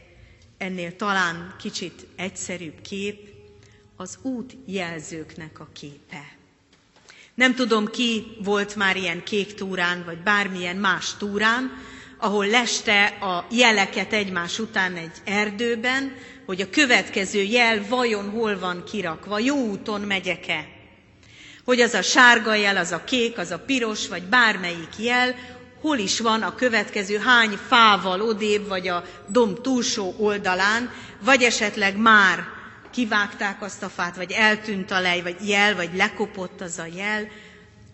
ennél 0.58 0.96
talán 0.96 1.55
kicsit 1.60 2.08
egyszerűbb 2.15 2.81
kép, 2.81 3.29
az 3.96 4.17
útjelzőknek 4.22 5.60
a 5.60 5.70
képe. 5.74 6.38
Nem 7.41 7.55
tudom, 7.55 7.88
ki 7.88 8.38
volt 8.43 8.75
már 8.75 8.95
ilyen 8.98 9.24
kék 9.24 9.53
túrán, 9.53 10.03
vagy 10.05 10.17
bármilyen 10.17 10.75
más 10.75 11.13
túrán, 11.17 11.71
ahol 12.17 12.45
leste 12.48 13.05
a 13.05 13.45
jeleket 13.51 14.13
egymás 14.13 14.60
után 14.60 14.95
egy 14.95 15.12
erdőben, 15.25 16.15
hogy 16.45 16.62
a 16.62 16.69
következő 16.69 17.41
jel 17.41 17.86
vajon 17.89 18.29
hol 18.29 18.60
van 18.60 18.83
kirakva, 18.91 19.39
jó 19.39 19.55
úton 19.55 20.01
megyek-e. 20.01 20.67
Hogy 21.65 21.81
az 21.81 21.93
a 21.93 22.01
sárga 22.01 22.53
jel, 22.53 22.77
az 22.77 22.91
a 22.91 23.03
kék, 23.03 23.38
az 23.38 23.51
a 23.51 23.60
piros, 23.60 24.07
vagy 24.07 24.24
bármelyik 24.24 24.98
jel, 24.98 25.36
hol 25.81 25.98
is 25.98 26.19
van 26.19 26.41
a 26.41 26.55
következő 26.55 27.17
hány 27.17 27.57
fával 27.67 28.21
odébb, 28.21 28.67
vagy 28.67 28.88
a 28.88 29.03
domb 29.27 29.62
túlsó 29.62 30.13
oldalán, 30.17 30.91
vagy 31.21 31.43
esetleg 31.43 31.98
már 31.98 32.60
kivágták 32.91 33.62
azt 33.62 33.83
a 33.83 33.89
fát, 33.89 34.15
vagy 34.15 34.31
eltűnt 34.31 34.91
a 34.91 35.00
lej, 35.00 35.21
vagy 35.21 35.48
jel, 35.48 35.75
vagy 35.75 35.95
lekopott 35.95 36.62
az 36.62 36.79
a 36.79 36.88
jel, 36.95 37.27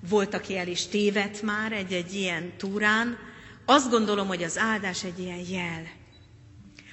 volt, 0.09 0.33
aki 0.33 0.57
el 0.57 0.67
is 0.67 0.87
tévedt 0.87 1.41
már 1.41 1.71
egy-egy 1.71 2.13
ilyen 2.13 2.51
túrán. 2.57 3.17
Azt 3.65 3.89
gondolom, 3.89 4.27
hogy 4.27 4.43
az 4.43 4.57
áldás 4.57 5.03
egy 5.03 5.19
ilyen 5.19 5.41
jel. 5.49 5.83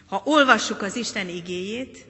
Ha 0.06 0.22
olvassuk 0.24 0.82
az 0.82 0.96
Isten 0.96 1.28
igéjét, 1.28 2.04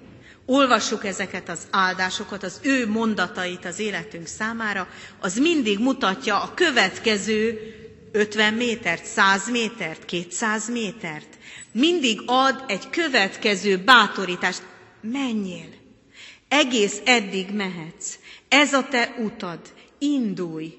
olvassuk 0.46 1.04
ezeket 1.04 1.48
az 1.48 1.58
áldásokat, 1.70 2.42
az 2.42 2.60
ő 2.62 2.88
mondatait 2.88 3.64
az 3.64 3.78
életünk 3.78 4.26
számára, 4.26 4.88
az 5.20 5.38
mindig 5.38 5.78
mutatja 5.78 6.42
a 6.42 6.54
következő 6.54 7.58
50 8.12 8.54
métert, 8.54 9.04
100 9.04 9.50
métert, 9.50 10.04
200 10.04 10.68
métert. 10.70 11.38
Mindig 11.72 12.22
ad 12.26 12.64
egy 12.66 12.90
következő 12.90 13.76
bátorítást. 13.78 14.62
Menjél! 15.00 15.83
Egész 16.54 17.00
eddig 17.04 17.50
mehetsz. 17.50 18.14
Ez 18.48 18.72
a 18.72 18.88
te 18.88 19.14
utad. 19.18 19.60
Indulj! 19.98 20.74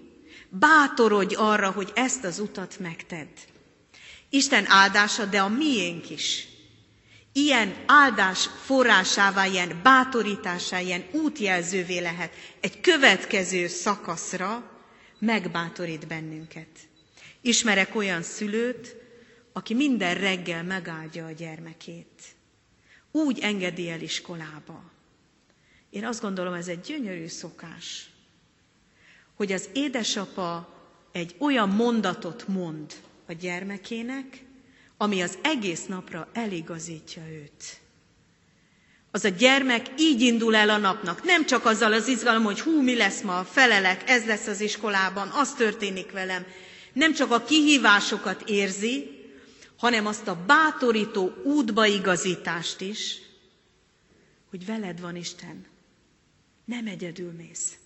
Bátorodj 0.49 1.35
arra, 1.35 1.71
hogy 1.71 1.91
ezt 1.95 2.23
az 2.23 2.39
utat 2.39 2.79
megtedd. 2.79 3.27
Isten 4.29 4.65
áldása, 4.67 5.25
de 5.25 5.41
a 5.41 5.47
miénk 5.47 6.09
is. 6.09 6.47
Ilyen 7.33 7.75
áldás 7.85 8.49
forrásává, 8.63 9.45
ilyen 9.45 9.79
bátorításá, 9.83 10.79
ilyen 10.79 11.03
útjelzővé 11.11 11.97
lehet 11.99 12.33
egy 12.61 12.81
következő 12.81 13.67
szakaszra, 13.67 14.71
megbátorít 15.19 16.07
bennünket. 16.07 16.69
Ismerek 17.41 17.95
olyan 17.95 18.21
szülőt, 18.21 18.95
aki 19.53 19.73
minden 19.73 20.15
reggel 20.15 20.63
megáldja 20.63 21.25
a 21.25 21.31
gyermekét. 21.31 22.21
Úgy 23.11 23.39
engedi 23.39 23.89
el 23.89 24.01
iskolába. 24.01 24.93
Én 25.95 26.05
azt 26.05 26.21
gondolom, 26.21 26.53
ez 26.53 26.67
egy 26.67 26.79
gyönyörű 26.79 27.27
szokás, 27.27 28.09
hogy 29.35 29.51
az 29.51 29.69
édesapa 29.73 30.69
egy 31.11 31.35
olyan 31.37 31.69
mondatot 31.69 32.47
mond 32.47 32.93
a 33.27 33.33
gyermekének, 33.33 34.43
ami 34.97 35.21
az 35.21 35.37
egész 35.41 35.85
napra 35.85 36.27
eligazítja 36.33 37.23
őt. 37.31 37.79
Az 39.11 39.23
a 39.25 39.29
gyermek 39.29 39.85
így 39.97 40.21
indul 40.21 40.55
el 40.55 40.69
a 40.69 40.77
napnak, 40.77 41.23
nem 41.23 41.45
csak 41.45 41.65
azzal 41.65 41.93
az 41.93 42.07
izgalom, 42.07 42.43
hogy 42.43 42.59
hú, 42.61 42.81
mi 42.81 42.95
lesz 42.95 43.21
ma, 43.21 43.43
felelek, 43.43 44.09
ez 44.09 44.25
lesz 44.25 44.47
az 44.47 44.61
iskolában, 44.61 45.27
az 45.27 45.53
történik 45.53 46.11
velem, 46.11 46.45
nem 46.93 47.13
csak 47.13 47.31
a 47.31 47.43
kihívásokat 47.43 48.43
érzi, 48.49 49.09
hanem 49.77 50.05
azt 50.05 50.27
a 50.27 50.43
bátorító 50.45 51.33
útbaigazítást 51.43 52.81
is, 52.81 53.17
hogy 54.49 54.65
veled 54.65 54.99
van 54.99 55.15
Isten. 55.15 55.73
Nem 56.65 56.87
egyedül 56.87 57.31
mész. 57.31 57.77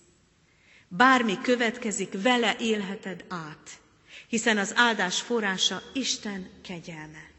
Bármi 0.88 1.38
következik, 1.42 2.22
vele 2.22 2.56
élheted 2.58 3.24
át, 3.28 3.80
hiszen 4.28 4.58
az 4.58 4.72
áldás 4.76 5.20
forrása 5.20 5.82
Isten 5.92 6.48
kegyelme. 6.62 7.30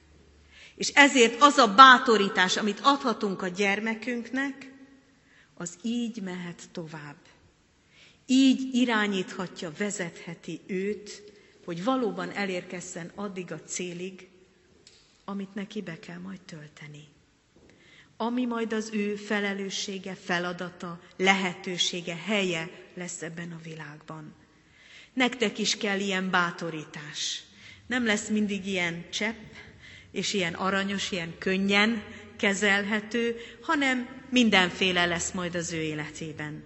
És 0.75 0.89
ezért 0.89 1.41
az 1.41 1.57
a 1.57 1.73
bátorítás, 1.75 2.57
amit 2.57 2.79
adhatunk 2.83 3.41
a 3.41 3.47
gyermekünknek, 3.47 4.71
az 5.53 5.77
így 5.81 6.21
mehet 6.21 6.69
tovább. 6.71 7.15
Így 8.25 8.73
irányíthatja, 8.75 9.71
vezetheti 9.77 10.61
őt 10.67 11.31
hogy 11.65 11.83
valóban 11.83 12.31
elérkezzen 12.31 13.11
addig 13.15 13.51
a 13.51 13.61
célig, 13.61 14.29
amit 15.25 15.53
neki 15.53 15.81
be 15.81 15.99
kell 15.99 16.17
majd 16.19 16.41
tölteni. 16.41 17.07
Ami 18.23 18.45
majd 18.45 18.73
az 18.73 18.89
ő 18.93 19.15
felelőssége, 19.15 20.15
feladata, 20.23 20.99
lehetősége, 21.17 22.15
helye 22.25 22.69
lesz 22.93 23.21
ebben 23.21 23.51
a 23.51 23.59
világban. 23.63 24.33
Nektek 25.13 25.57
is 25.57 25.77
kell 25.77 25.99
ilyen 25.99 26.29
bátorítás. 26.29 27.43
Nem 27.87 28.05
lesz 28.05 28.27
mindig 28.27 28.67
ilyen 28.67 29.05
csepp, 29.11 29.51
és 30.11 30.33
ilyen 30.33 30.53
aranyos, 30.53 31.11
ilyen 31.11 31.33
könnyen 31.37 32.03
kezelhető, 32.37 33.35
hanem 33.61 34.07
mindenféle 34.29 35.05
lesz 35.05 35.31
majd 35.31 35.55
az 35.55 35.71
ő 35.73 35.81
életében. 35.81 36.63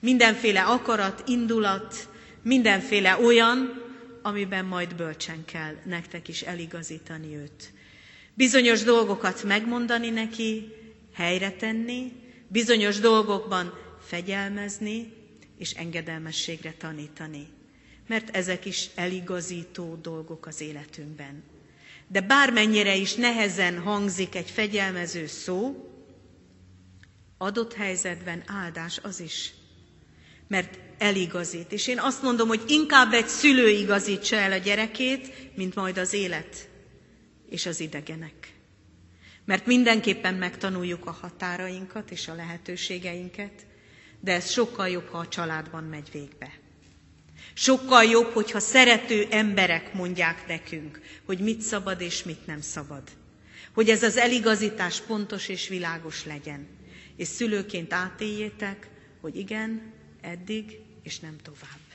Mindenféle 0.00 0.62
akarat, 0.62 1.22
indulat, 1.28 2.08
mindenféle 2.42 3.16
olyan, 3.18 3.82
amiben 4.22 4.64
majd 4.64 4.94
bölcsen 4.94 5.44
kell 5.44 5.76
nektek 5.84 6.28
is 6.28 6.40
eligazítani 6.42 7.36
őt. 7.36 7.72
Bizonyos 8.34 8.82
dolgokat 8.82 9.42
megmondani 9.44 10.10
neki, 10.10 10.78
helyre 11.14 11.50
tenni, 11.52 12.12
bizonyos 12.48 12.98
dolgokban 12.98 13.72
fegyelmezni 14.06 15.12
és 15.58 15.70
engedelmességre 15.72 16.72
tanítani. 16.78 17.46
Mert 18.06 18.36
ezek 18.36 18.64
is 18.64 18.88
eligazító 18.94 19.98
dolgok 20.02 20.46
az 20.46 20.60
életünkben. 20.60 21.42
De 22.08 22.20
bármennyire 22.20 22.96
is 22.96 23.14
nehezen 23.14 23.78
hangzik 23.78 24.34
egy 24.34 24.50
fegyelmező 24.50 25.26
szó, 25.26 25.90
adott 27.38 27.74
helyzetben 27.74 28.42
áldás 28.46 28.98
az 29.02 29.20
is, 29.20 29.52
mert 30.48 30.78
eligazít. 30.98 31.72
És 31.72 31.86
én 31.86 31.98
azt 31.98 32.22
mondom, 32.22 32.48
hogy 32.48 32.62
inkább 32.66 33.12
egy 33.12 33.26
szülő 33.26 33.68
igazítsa 33.68 34.36
el 34.36 34.52
a 34.52 34.56
gyerekét, 34.56 35.56
mint 35.56 35.74
majd 35.74 35.98
az 35.98 36.12
élet 36.12 36.68
és 37.48 37.66
az 37.66 37.80
idegenek. 37.80 38.59
Mert 39.50 39.66
mindenképpen 39.66 40.34
megtanuljuk 40.34 41.06
a 41.06 41.10
határainkat 41.10 42.10
és 42.10 42.28
a 42.28 42.34
lehetőségeinket, 42.34 43.66
de 44.20 44.32
ez 44.32 44.50
sokkal 44.50 44.88
jobb, 44.88 45.08
ha 45.08 45.18
a 45.18 45.28
családban 45.28 45.84
megy 45.84 46.08
végbe. 46.12 46.52
Sokkal 47.54 48.04
jobb, 48.04 48.32
hogyha 48.32 48.60
szerető 48.60 49.26
emberek 49.30 49.94
mondják 49.94 50.46
nekünk, 50.46 51.00
hogy 51.24 51.38
mit 51.38 51.60
szabad 51.60 52.00
és 52.00 52.22
mit 52.22 52.46
nem 52.46 52.60
szabad. 52.60 53.02
Hogy 53.74 53.88
ez 53.88 54.02
az 54.02 54.16
eligazítás 54.16 55.00
pontos 55.00 55.48
és 55.48 55.68
világos 55.68 56.24
legyen. 56.24 56.66
És 57.16 57.28
szülőként 57.28 57.92
átéljétek, 57.92 58.88
hogy 59.20 59.36
igen, 59.36 59.92
eddig 60.20 60.78
és 61.02 61.18
nem 61.18 61.36
tovább. 61.42 61.86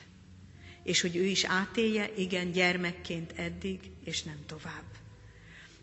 És 0.82 1.00
hogy 1.00 1.16
ő 1.16 1.24
is 1.24 1.44
átélje, 1.44 2.10
igen, 2.16 2.50
gyermekként 2.52 3.32
eddig 3.36 3.80
és 4.04 4.22
nem 4.22 4.38
tovább. 4.46 4.95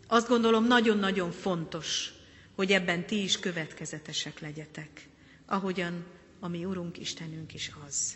Azt 0.06 0.28
gondolom 0.28 0.66
nagyon-nagyon 0.66 1.30
fontos, 1.32 2.12
hogy 2.54 2.72
ebben 2.72 3.06
ti 3.06 3.22
is 3.22 3.38
következetesek 3.38 4.40
legyetek, 4.40 5.08
ahogyan 5.46 6.04
a 6.40 6.48
mi 6.48 6.64
Urunk 6.64 6.98
Istenünk 6.98 7.54
is 7.54 7.70
az. 7.86 8.14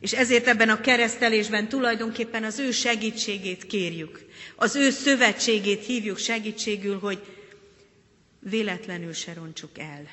És 0.00 0.12
ezért 0.12 0.46
ebben 0.46 0.68
a 0.68 0.80
keresztelésben 0.80 1.68
tulajdonképpen 1.68 2.44
az 2.44 2.58
ő 2.58 2.70
segítségét 2.70 3.66
kérjük, 3.66 4.24
az 4.56 4.74
ő 4.76 4.90
szövetségét 4.90 5.84
hívjuk 5.84 6.18
segítségül, 6.18 6.98
hogy 6.98 7.22
véletlenül 8.40 9.12
se 9.12 9.32
roncsuk 9.32 9.78
el. 9.78 10.08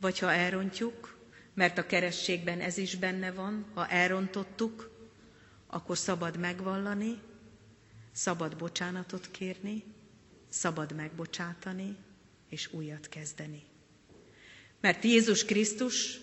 Vagy 0.00 0.18
ha 0.18 0.32
elrontjuk, 0.32 1.16
mert 1.54 1.78
a 1.78 1.86
keresztségben 1.86 2.60
ez 2.60 2.76
is 2.78 2.96
benne 2.96 3.32
van, 3.32 3.66
ha 3.74 3.86
elrontottuk, 3.88 4.90
akkor 5.66 5.98
szabad 5.98 6.38
megvallani, 6.38 7.18
szabad 8.12 8.56
bocsánatot 8.56 9.30
kérni, 9.30 9.84
szabad 10.48 10.94
megbocsátani, 10.94 11.96
és 12.48 12.72
újat 12.72 13.08
kezdeni. 13.08 13.62
Mert 14.80 15.04
Jézus 15.04 15.44
Krisztus 15.44 16.18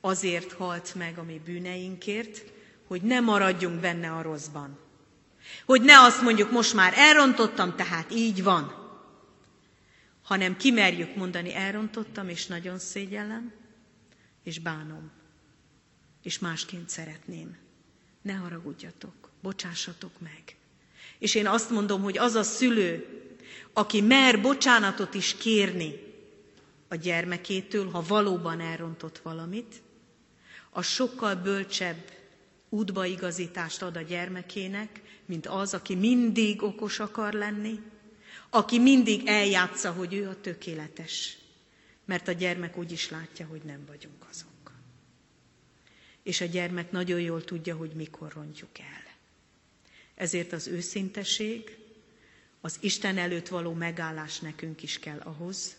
azért 0.00 0.52
halt 0.52 0.94
meg 0.94 1.18
a 1.18 1.22
mi 1.22 1.40
bűneinkért, 1.44 2.44
hogy 2.86 3.02
ne 3.02 3.20
maradjunk 3.20 3.80
benne 3.80 4.12
a 4.12 4.22
rosszban. 4.22 4.78
Hogy 5.64 5.82
ne 5.82 6.00
azt 6.00 6.22
mondjuk, 6.22 6.50
most 6.50 6.74
már 6.74 6.92
elrontottam, 6.96 7.76
tehát 7.76 8.10
így 8.12 8.42
van. 8.42 8.78
Hanem 10.22 10.56
kimerjük 10.56 11.16
mondani, 11.16 11.54
elrontottam, 11.54 12.28
és 12.28 12.46
nagyon 12.46 12.78
szégyellem, 12.78 13.52
és 14.42 14.58
bánom, 14.58 15.10
és 16.22 16.38
másként 16.38 16.88
szeretném. 16.88 17.56
Ne 18.22 18.32
haragudjatok, 18.32 19.30
bocsássatok 19.42 20.20
meg. 20.20 20.56
És 21.20 21.34
én 21.34 21.46
azt 21.46 21.70
mondom, 21.70 22.02
hogy 22.02 22.18
az 22.18 22.34
a 22.34 22.42
szülő, 22.42 23.06
aki 23.72 24.00
mer 24.00 24.40
bocsánatot 24.40 25.14
is 25.14 25.36
kérni 25.36 25.94
a 26.88 26.94
gyermekétől, 26.94 27.90
ha 27.90 28.04
valóban 28.08 28.60
elrontott 28.60 29.18
valamit, 29.18 29.82
az 30.70 30.86
sokkal 30.86 31.34
bölcsebb 31.34 32.10
útbaigazítást 32.68 33.82
ad 33.82 33.96
a 33.96 34.00
gyermekének, 34.00 35.00
mint 35.24 35.46
az, 35.46 35.74
aki 35.74 35.94
mindig 35.94 36.62
okos 36.62 36.98
akar 36.98 37.32
lenni, 37.32 37.80
aki 38.50 38.78
mindig 38.78 39.26
eljátsza, 39.26 39.92
hogy 39.92 40.14
ő 40.14 40.28
a 40.28 40.40
tökéletes, 40.40 41.36
mert 42.04 42.28
a 42.28 42.32
gyermek 42.32 42.78
úgy 42.78 42.92
is 42.92 43.10
látja, 43.10 43.46
hogy 43.46 43.62
nem 43.64 43.84
vagyunk 43.86 44.26
azok. 44.30 44.72
És 46.22 46.40
a 46.40 46.44
gyermek 46.44 46.90
nagyon 46.90 47.20
jól 47.20 47.44
tudja, 47.44 47.76
hogy 47.76 47.90
mikor 47.90 48.32
rontjuk 48.32 48.78
el. 48.78 49.09
Ezért 50.20 50.52
az 50.52 50.66
őszinteség, 50.66 51.76
az 52.60 52.76
Isten 52.80 53.18
előtt 53.18 53.48
való 53.48 53.72
megállás 53.72 54.38
nekünk 54.40 54.82
is 54.82 54.98
kell 54.98 55.18
ahhoz, 55.18 55.76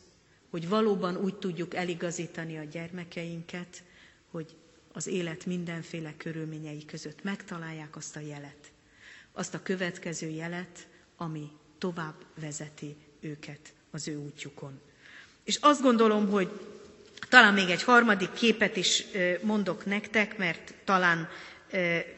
hogy 0.49 0.67
valóban 0.69 1.17
úgy 1.17 1.35
tudjuk 1.35 1.75
eligazítani 1.75 2.57
a 2.57 2.63
gyermekeinket, 2.63 3.83
hogy 4.31 4.55
az 4.93 5.07
élet 5.07 5.45
mindenféle 5.45 6.13
körülményei 6.17 6.85
között 6.85 7.23
megtalálják 7.23 7.95
azt 7.95 8.15
a 8.15 8.19
jelet, 8.19 8.71
azt 9.31 9.53
a 9.53 9.61
következő 9.63 10.27
jelet, 10.29 10.87
ami 11.17 11.49
tovább 11.77 12.15
vezeti 12.39 12.95
őket 13.19 13.73
az 13.91 14.07
ő 14.07 14.17
útjukon. 14.17 14.79
És 15.43 15.57
azt 15.61 15.81
gondolom, 15.81 16.29
hogy 16.29 16.49
talán 17.29 17.53
még 17.53 17.69
egy 17.69 17.83
harmadik 17.83 18.33
képet 18.33 18.75
is 18.77 19.03
mondok 19.41 19.85
nektek, 19.85 20.37
mert 20.37 20.73
talán 20.83 21.29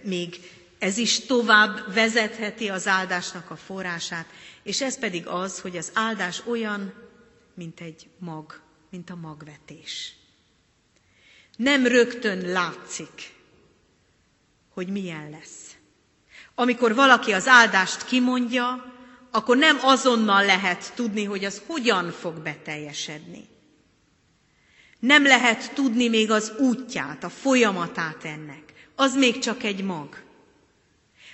még 0.04 0.36
ez 0.84 0.98
is 0.98 1.20
tovább 1.20 1.94
vezetheti 1.94 2.70
az 2.70 2.88
áldásnak 2.88 3.50
a 3.50 3.56
forrását, 3.56 4.26
és 4.64 4.82
ez 4.82 5.00
pedig 5.00 5.28
az, 5.28 5.60
hogy 5.60 5.78
az 5.78 5.92
áldás 5.94 6.42
olyan, 6.46 6.94
mint 7.54 7.80
egy 7.82 8.08
mag, 8.20 8.60
mint 8.90 9.10
a 9.10 9.16
magvetés. 9.16 10.14
Nem 11.58 11.86
rögtön 11.88 12.52
látszik, 12.52 13.34
hogy 14.74 14.88
milyen 14.88 15.30
lesz. 15.30 15.76
Amikor 16.56 16.96
valaki 16.96 17.32
az 17.32 17.48
áldást 17.48 18.06
kimondja, 18.06 18.94
akkor 19.32 19.58
nem 19.58 19.78
azonnal 19.82 20.46
lehet 20.46 20.94
tudni, 20.96 21.24
hogy 21.24 21.46
az 21.46 21.62
hogyan 21.68 22.12
fog 22.12 22.40
beteljesedni. 22.40 23.48
Nem 25.00 25.24
lehet 25.24 25.74
tudni 25.74 26.08
még 26.10 26.32
az 26.32 26.52
útját, 26.58 27.24
a 27.24 27.30
folyamatát 27.30 28.24
ennek. 28.26 28.74
Az 28.96 29.16
még 29.16 29.40
csak 29.40 29.64
egy 29.64 29.84
mag. 29.84 30.24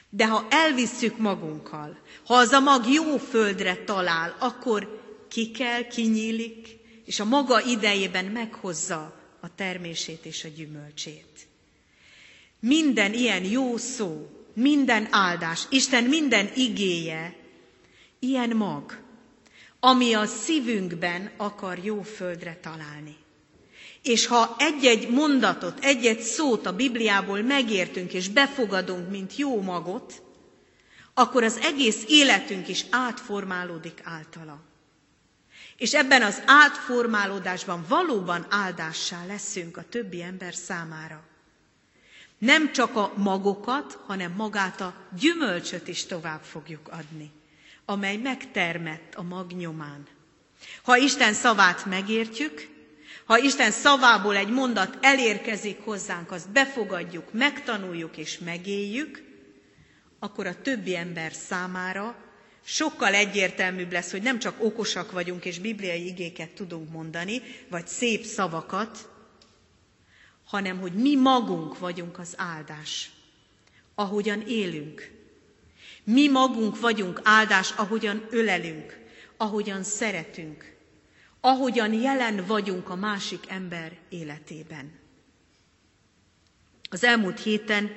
De 0.10 0.28
ha 0.28 0.48
elvisszük 0.50 1.18
magunkkal, 1.18 1.98
ha 2.26 2.34
az 2.36 2.52
a 2.52 2.60
mag 2.60 2.88
jó 2.88 3.18
földre 3.18 3.76
talál, 3.84 4.36
akkor 4.40 5.02
ki 5.30 5.52
kell, 5.52 5.88
kinyílik, 5.88 6.78
és 7.06 7.20
a 7.20 7.26
maga 7.26 7.62
idejében 7.62 8.26
meghozza 8.26 9.20
a 9.40 9.56
termését 9.56 10.26
és 10.26 10.44
a 10.44 10.48
gyümölcsét. 10.48 11.48
Minden 12.60 13.14
ilyen 13.14 13.44
jó 13.44 13.78
szó, 13.78 14.30
minden 14.54 15.08
áldás, 15.12 15.66
Isten 15.70 16.04
minden 16.04 16.52
igéje, 16.56 17.36
ilyen 18.20 18.50
mag, 18.50 19.02
ami 19.80 20.14
a 20.14 20.26
szívünkben 20.26 21.32
akar 21.38 21.78
jó 21.84 22.02
földre 22.02 22.58
találni. 22.62 23.16
És 24.02 24.28
ha 24.28 24.56
egy-egy 24.58 25.10
mondatot, 25.10 25.80
egy-egy 25.84 26.22
szót 26.22 26.66
a 26.66 26.76
Bibliából 26.76 27.42
megértünk 27.42 28.14
és 28.14 28.30
befogadunk, 28.30 29.10
mint 29.10 29.38
jó 29.38 29.62
magot, 29.62 30.22
akkor 31.14 31.44
az 31.44 31.58
egész 31.58 32.04
életünk 32.08 32.68
is 32.68 32.86
átformálódik 32.90 34.02
általa. 34.04 34.62
És 35.78 35.94
ebben 35.94 36.22
az 36.22 36.42
átformálódásban 36.46 37.86
valóban 37.88 38.46
áldássá 38.50 39.26
leszünk 39.26 39.78
a 39.78 39.84
többi 39.90 40.22
ember 40.22 40.56
számára. 40.56 41.24
Nem 42.38 42.72
csak 42.72 42.96
a 42.96 43.14
magokat, 43.16 44.00
hanem 44.06 44.32
magát 44.32 44.82
a 44.82 44.94
gyümölcsöt 45.20 45.88
is 45.88 46.06
tovább 46.06 46.42
fogjuk 46.42 46.88
adni, 46.88 47.32
amely 47.86 48.18
megtermett 48.18 49.16
a 49.16 49.24
mag 49.24 49.52
nyomán. 49.52 50.08
Ha 50.84 50.98
Isten 50.98 51.34
szavát 51.34 51.86
megértjük, 51.86 52.68
ha 53.30 53.38
Isten 53.38 53.72
szavából 53.72 54.36
egy 54.36 54.50
mondat 54.50 54.98
elérkezik 55.02 55.80
hozzánk, 55.84 56.32
azt 56.32 56.52
befogadjuk, 56.52 57.34
megtanuljuk 57.34 58.18
és 58.18 58.38
megéljük, 58.38 59.24
akkor 60.20 60.46
a 60.48 60.62
többi 60.62 60.96
ember 60.96 61.34
számára 61.34 62.16
sokkal 62.64 63.14
egyértelműbb 63.14 63.92
lesz, 63.92 64.12
hogy 64.12 64.22
nem 64.22 64.40
csak 64.40 64.64
okosak 64.64 65.12
vagyunk 65.12 65.46
és 65.46 65.60
bibliai 65.60 66.06
igéket 66.06 66.50
tudunk 66.50 66.92
mondani, 66.92 67.42
vagy 67.70 67.88
szép 67.88 68.24
szavakat, 68.24 69.10
hanem 70.46 70.80
hogy 70.80 70.94
mi 70.94 71.16
magunk 71.16 71.80
vagyunk 71.80 72.20
az 72.20 72.34
áldás, 72.38 73.10
ahogyan 73.96 74.42
élünk. 74.48 75.12
Mi 76.04 76.28
magunk 76.28 76.80
vagyunk 76.80 77.22
áldás, 77.24 77.72
ahogyan 77.72 78.28
ölelünk, 78.30 78.98
ahogyan 79.38 79.84
szeretünk, 79.84 80.78
ahogyan 81.42 81.94
jelen 81.94 82.46
vagyunk 82.46 82.90
a 82.90 82.96
másik 82.96 83.44
ember 83.48 83.98
életében. 84.10 84.92
Az 86.90 87.04
elmúlt 87.04 87.40
héten 87.40 87.92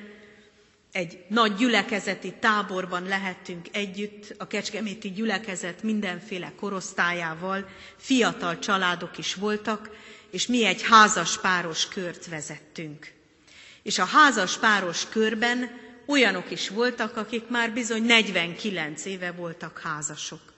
egy 0.93 1.25
nagy 1.29 1.55
gyülekezeti 1.55 2.35
táborban 2.41 3.03
lehettünk 3.03 3.69
együtt, 3.73 4.35
a 4.39 4.47
Kecskeméti 4.47 5.11
gyülekezet 5.11 5.83
mindenféle 5.83 6.53
korosztályával, 6.57 7.69
fiatal 7.97 8.59
családok 8.59 9.19
is 9.19 9.35
voltak, 9.35 9.91
és 10.31 10.47
mi 10.47 10.65
egy 10.65 10.83
házas 10.83 11.41
páros 11.41 11.89
kört 11.89 12.27
vezettünk. 12.27 13.13
És 13.83 13.99
a 13.99 14.05
házas 14.05 14.59
páros 14.59 15.09
körben 15.09 15.71
olyanok 16.07 16.51
is 16.51 16.69
voltak, 16.69 17.17
akik 17.17 17.49
már 17.49 17.73
bizony 17.73 18.03
49 18.03 19.05
éve 19.05 19.33
voltak 19.33 19.79
házasok. 19.79 20.52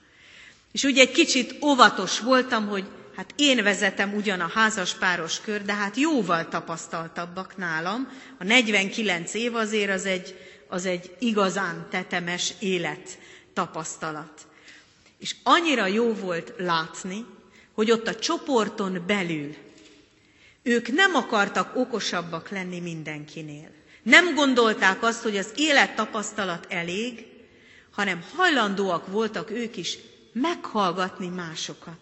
És 0.75 0.83
úgy 0.83 0.97
egy 0.97 1.11
kicsit 1.11 1.63
óvatos 1.63 2.19
voltam, 2.19 2.67
hogy 2.67 2.85
hát 3.15 3.33
én 3.35 3.63
vezetem 3.63 4.13
ugyan 4.13 4.39
a 4.39 4.51
házaspáros 4.53 5.41
kör, 5.41 5.61
de 5.61 5.73
hát 5.73 5.97
jóval 5.97 6.47
tapasztaltabbak 6.47 7.57
nálam. 7.57 8.07
A 8.39 8.43
49 8.43 9.33
év 9.33 9.55
azért 9.55 9.91
az 9.91 10.05
egy, 10.05 10.35
az 10.67 10.85
egy 10.85 11.15
igazán 11.19 11.87
tetemes 11.89 12.53
élet 12.59 13.19
tapasztalat. 13.53 14.47
És 15.19 15.35
annyira 15.43 15.85
jó 15.85 16.13
volt 16.13 16.53
látni, 16.57 17.25
hogy 17.73 17.91
ott 17.91 18.07
a 18.07 18.15
csoporton 18.15 19.03
belül 19.07 19.55
ők 20.63 20.87
nem 20.87 21.15
akartak 21.15 21.75
okosabbak 21.75 22.49
lenni 22.49 22.79
mindenkinél. 22.79 23.69
Nem 24.03 24.33
gondolták 24.33 25.03
azt, 25.03 25.23
hogy 25.23 25.37
az 25.37 25.51
élettapasztalat 25.55 26.65
elég, 26.69 27.25
hanem 27.91 28.23
hajlandóak 28.35 29.07
voltak 29.07 29.51
ők 29.51 29.77
is 29.77 29.97
meghallgatni 30.41 31.27
másokat. 31.27 31.99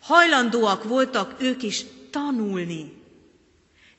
Hajlandóak 0.00 0.84
voltak 0.84 1.42
ők 1.42 1.62
is 1.62 1.84
tanulni. 2.10 2.92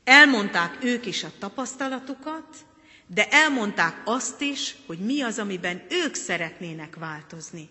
Elmondták 0.03 0.83
ők 0.83 1.05
is 1.05 1.23
a 1.23 1.31
tapasztalatukat, 1.39 2.65
de 3.07 3.29
elmondták 3.29 4.01
azt 4.05 4.41
is, 4.41 4.75
hogy 4.85 4.97
mi 4.99 5.21
az, 5.21 5.39
amiben 5.39 5.85
ők 5.89 6.15
szeretnének 6.15 6.95
változni. 6.95 7.69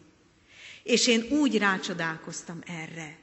És 0.82 1.06
én 1.06 1.22
úgy 1.30 1.58
rácsodálkoztam 1.58 2.58
erre. 2.66 3.18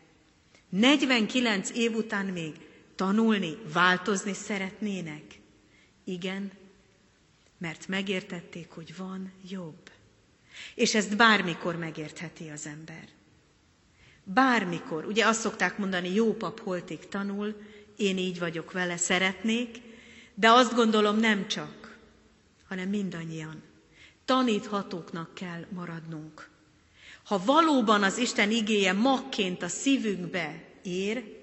49 0.69 1.69
év 1.69 1.95
után 1.95 2.25
még 2.25 2.53
tanulni, 2.95 3.57
változni 3.73 4.33
szeretnének? 4.33 5.23
Igen, 6.03 6.51
mert 7.57 7.87
megértették, 7.87 8.69
hogy 8.69 8.95
van 8.97 9.31
jobb. 9.49 9.90
És 10.75 10.95
ezt 10.95 11.17
bármikor 11.17 11.75
megértheti 11.75 12.49
az 12.49 12.65
ember. 12.65 13.07
Bármikor. 14.23 15.05
Ugye 15.05 15.25
azt 15.25 15.39
szokták 15.39 15.77
mondani, 15.77 16.13
jó 16.13 16.33
pap 16.33 16.59
holtig 16.59 17.07
tanul, 17.07 17.61
én 17.97 18.17
így 18.17 18.39
vagyok 18.39 18.71
vele, 18.71 18.97
szeretnék, 18.97 19.81
de 20.33 20.49
azt 20.49 20.75
gondolom 20.75 21.17
nem 21.17 21.47
csak, 21.47 21.97
hanem 22.67 22.89
mindannyian. 22.89 23.61
Taníthatóknak 24.25 25.33
kell 25.33 25.65
maradnunk. 25.69 26.49
Ha 27.23 27.41
valóban 27.45 28.03
az 28.03 28.17
Isten 28.17 28.51
igéje 28.51 28.93
magként 28.93 29.63
a 29.63 29.67
szívünkbe 29.67 30.63
ér, 30.83 31.39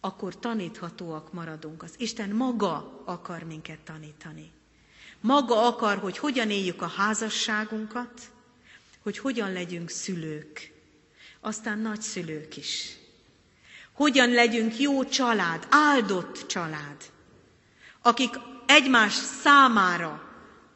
akkor 0.00 0.38
taníthatóak 0.38 1.32
maradunk. 1.32 1.82
Az 1.82 1.94
Isten 1.96 2.30
maga 2.30 3.02
akar 3.04 3.42
minket 3.42 3.78
tanítani. 3.78 4.50
Maga 5.22 5.66
akar, 5.66 5.98
hogy 5.98 6.18
hogyan 6.18 6.50
éljük 6.50 6.82
a 6.82 6.86
házasságunkat, 6.86 8.20
hogy 9.02 9.18
hogyan 9.18 9.52
legyünk 9.52 9.88
szülők, 9.90 10.72
aztán 11.40 11.78
nagyszülők 11.78 12.56
is. 12.56 12.96
Hogyan 13.92 14.28
legyünk 14.30 14.78
jó 14.78 15.04
család, 15.04 15.66
áldott 15.70 16.46
család, 16.46 16.96
akik 18.02 18.34
egymás 18.66 19.12
számára 19.12 20.22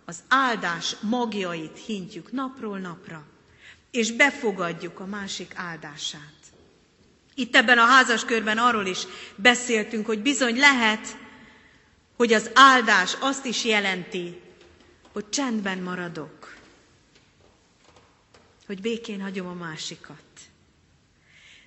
az 0.04 0.18
áldás 0.28 0.96
magjait 1.00 1.78
hintjük 1.86 2.32
napról 2.32 2.78
napra, 2.78 3.24
és 3.90 4.12
befogadjuk 4.12 5.00
a 5.00 5.06
másik 5.06 5.52
áldását. 5.56 6.34
Itt 7.34 7.56
ebben 7.56 7.78
a 7.78 7.84
házaskörben 7.84 8.58
arról 8.58 8.86
is 8.86 9.06
beszéltünk, 9.36 10.06
hogy 10.06 10.22
bizony 10.22 10.58
lehet, 10.58 11.16
hogy 12.16 12.32
az 12.32 12.50
áldás 12.54 13.16
azt 13.20 13.44
is 13.44 13.64
jelenti, 13.64 14.40
hogy 15.12 15.28
csendben 15.28 15.78
maradok, 15.78 16.54
hogy 18.66 18.80
békén 18.80 19.20
hagyom 19.20 19.46
a 19.46 19.52
másikat. 19.54 20.22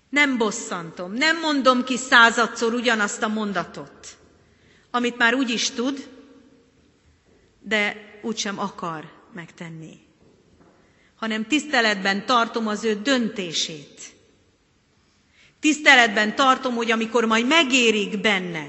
Nem 0.09 0.37
bosszantom, 0.37 1.13
nem 1.13 1.39
mondom 1.39 1.83
ki 1.83 1.97
századszor 1.97 2.73
ugyanazt 2.73 3.21
a 3.21 3.27
mondatot, 3.27 4.17
amit 4.91 5.17
már 5.17 5.33
úgy 5.33 5.49
is 5.49 5.69
tud, 5.69 6.09
de 7.61 8.09
úgysem 8.21 8.59
akar 8.59 9.11
megtenni, 9.33 9.99
hanem 11.15 11.47
tiszteletben 11.47 12.25
tartom 12.25 12.67
az 12.67 12.83
ő 12.83 13.01
döntését. 13.01 14.01
Tiszteletben 15.59 16.35
tartom, 16.35 16.75
hogy 16.75 16.91
amikor 16.91 17.25
majd 17.25 17.47
megérik 17.47 18.21
benne, 18.21 18.67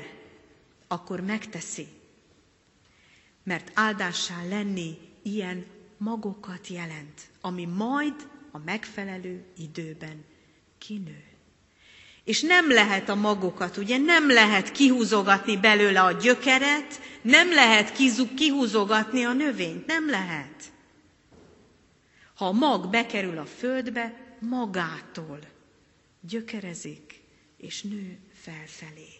akkor 0.93 1.21
megteszi. 1.21 1.87
Mert 3.43 3.71
áldássá 3.75 4.45
lenni 4.49 4.99
ilyen 5.23 5.67
magokat 5.97 6.67
jelent, 6.67 7.31
ami 7.41 7.65
majd 7.65 8.15
a 8.51 8.59
megfelelő 8.59 9.45
időben 9.57 10.25
kinő. 10.79 11.25
És 12.25 12.41
nem 12.43 12.71
lehet 12.71 13.09
a 13.09 13.15
magokat, 13.15 13.77
ugye 13.77 13.99
nem 13.99 14.31
lehet 14.31 14.73
kihúzogatni 14.73 15.57
belőle 15.57 16.03
a 16.03 16.13
gyökeret, 16.13 17.01
nem 17.23 17.53
lehet 17.53 17.93
kihúzogatni 18.35 19.25
a 19.25 19.33
növényt, 19.33 19.87
nem 19.87 20.11
lehet. 20.11 20.73
Ha 22.35 22.47
a 22.47 22.53
mag 22.53 22.91
bekerül 22.91 23.39
a 23.39 23.47
földbe, 23.47 24.37
magától 24.39 25.39
gyökerezik 26.21 27.23
és 27.57 27.83
nő 27.83 28.19
felfelé. 28.33 29.20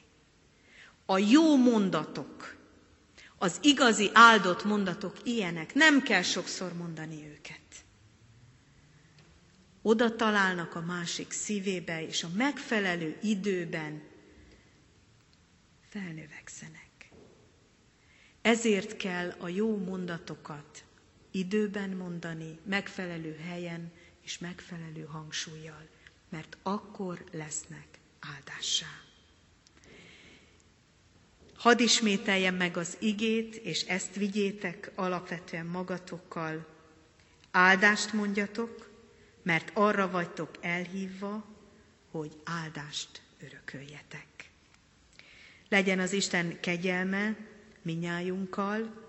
A 1.11 1.19
jó 1.19 1.57
mondatok, 1.57 2.57
az 3.39 3.59
igazi 3.63 4.11
áldott 4.13 4.65
mondatok 4.65 5.17
ilyenek, 5.25 5.75
nem 5.75 6.03
kell 6.03 6.23
sokszor 6.23 6.73
mondani 6.73 7.27
őket 7.29 7.61
oda 9.83 10.17
találnak 10.17 10.75
a 10.75 10.81
másik 10.81 11.31
szívébe, 11.31 12.07
és 12.07 12.23
a 12.25 12.29
megfelelő 12.35 13.19
időben 13.23 14.03
felnövekszenek. 15.89 17.11
Ezért 18.43 18.97
kell 18.97 19.35
a 19.39 19.49
jó 19.49 19.77
mondatokat 19.77 20.85
időben 21.31 21.91
mondani, 21.91 22.59
megfelelő 22.65 23.37
helyen 23.37 23.93
és 24.23 24.39
megfelelő 24.39 25.05
hangsúlyjal, 25.05 25.89
mert 26.29 26.57
akkor 26.63 27.25
lesznek 27.33 27.87
áldássá. 28.21 29.10
Hadd 31.61 31.81
ismételjem 31.81 32.55
meg 32.55 32.77
az 32.77 32.97
igét, 33.01 33.55
és 33.55 33.83
ezt 33.83 34.15
vigyétek 34.15 34.91
alapvetően 34.95 35.67
magatokkal. 35.67 36.67
Áldást 37.51 38.13
mondjatok, 38.13 38.91
mert 39.43 39.71
arra 39.75 40.11
vagytok 40.11 40.51
elhívva, 40.61 41.45
hogy 42.11 42.33
áldást 42.45 43.23
örököljetek. 43.41 44.27
Legyen 45.69 45.99
az 45.99 46.13
Isten 46.13 46.61
kegyelme 46.61 47.37
minnyájunkkal, 47.83 49.09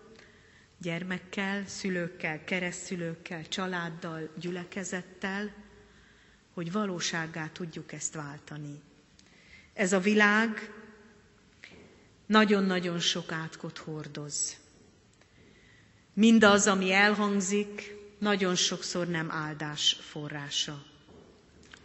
gyermekkel, 0.77 1.67
szülőkkel, 1.67 2.43
keresztülőkkel, 2.43 3.47
családdal, 3.47 4.29
gyülekezettel, 4.39 5.53
hogy 6.53 6.71
valósággá 6.71 7.49
tudjuk 7.49 7.91
ezt 7.91 8.13
váltani. 8.13 8.81
Ez 9.73 9.93
a 9.93 9.99
világ 9.99 10.80
nagyon-nagyon 12.31 12.99
sok 12.99 13.31
átkot 13.31 13.77
hordoz. 13.77 14.57
Mindaz, 16.13 16.67
ami 16.67 16.91
elhangzik, 16.91 17.95
nagyon 18.19 18.55
sokszor 18.55 19.07
nem 19.07 19.31
áldás 19.31 19.97
forrása. 20.01 20.83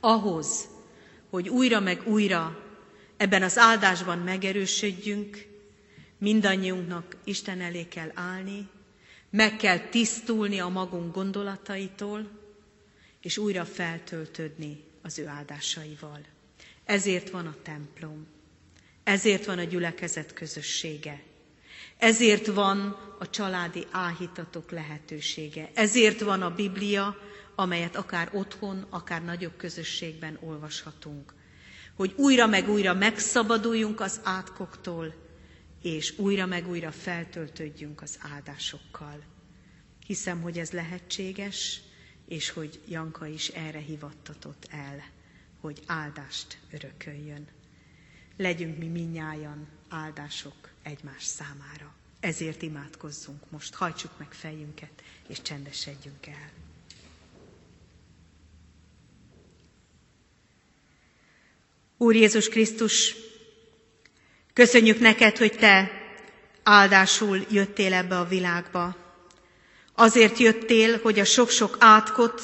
Ahhoz, 0.01 0.69
hogy 1.31 1.49
újra 1.49 1.81
meg 1.81 2.07
újra 2.09 2.63
ebben 3.17 3.43
az 3.43 3.59
áldásban 3.59 4.19
megerősödjünk, 4.19 5.47
mindannyiunknak 6.19 7.17
Isten 7.25 7.61
elé 7.61 7.89
kell 7.89 8.11
állni, 8.15 8.69
meg 9.31 9.57
kell 9.57 9.79
tisztulni 9.79 10.59
a 10.61 10.69
magunk 10.69 11.15
gondolataitól, 11.15 12.29
és 13.21 13.39
újra 13.39 13.65
feltöltődni 13.65 14.85
az 15.03 15.19
ő 15.19 15.27
áldásaival. 15.27 16.21
Ezért 16.85 17.31
van 17.31 17.47
a 17.47 17.55
templom, 17.63 18.27
ezért 19.07 19.45
van 19.45 19.59
a 19.59 19.63
gyülekezet 19.65 20.33
közössége, 20.33 21.23
ezért 21.99 22.47
van 22.47 22.79
a 23.19 23.31
családi 23.31 23.87
áhítatok 23.91 24.71
lehetősége, 24.71 25.71
ezért 25.75 26.21
van 26.21 26.43
a 26.43 26.55
Biblia, 26.55 27.17
amelyet 27.55 27.97
akár 27.97 28.29
otthon, 28.33 28.87
akár 28.91 29.25
nagyobb 29.25 29.57
közösségben 29.57 30.39
olvashatunk. 30.41 31.35
Hogy 31.95 32.13
újra 32.17 32.47
meg 32.47 32.69
újra 32.69 32.95
megszabaduljunk 32.95 34.01
az 34.01 34.21
átkoktól, 34.23 35.15
és 35.83 36.19
újra 36.19 36.47
meg 36.47 36.69
újra 36.69 36.91
feltöltődjünk 36.93 38.03
az 38.03 38.19
áldásokkal. 38.35 39.23
Hiszem, 40.07 40.41
hogy 40.41 40.59
ez 40.59 40.71
lehetséges, 40.71 41.81
és 42.29 42.51
hogy 42.51 42.81
Janka 42.89 43.27
is 43.27 43.49
erre 43.49 43.79
hivattatott 43.79 44.67
el, 44.71 45.03
hogy 45.61 45.81
áldást 45.87 46.59
örököljön. 46.73 47.56
Legyünk 48.37 48.79
mi 48.79 48.87
minnyájan 48.87 49.69
áldások 49.89 50.55
egymás 50.83 51.25
számára. 51.25 51.95
Ezért 52.21 52.63
imádkozzunk 52.63 53.51
most, 53.51 53.75
hajtsuk 53.75 54.19
meg 54.19 54.33
fejünket, 54.33 55.03
és 55.29 55.43
csendesedjünk 55.43 56.27
el. 56.27 56.51
Úr 61.97 62.15
Jézus 62.15 62.49
Krisztus, 62.49 63.15
köszönjük 64.53 64.99
neked, 64.99 65.37
hogy 65.37 65.53
te 65.53 65.91
áldásul 66.63 67.47
jöttél 67.51 67.93
ebbe 67.95 68.19
a 68.19 68.25
világba. 68.29 68.97
Azért 69.95 70.39
jöttél, 70.39 71.01
hogy 71.01 71.19
a 71.19 71.25
sok-sok 71.25 71.77
átkot, 71.81 72.41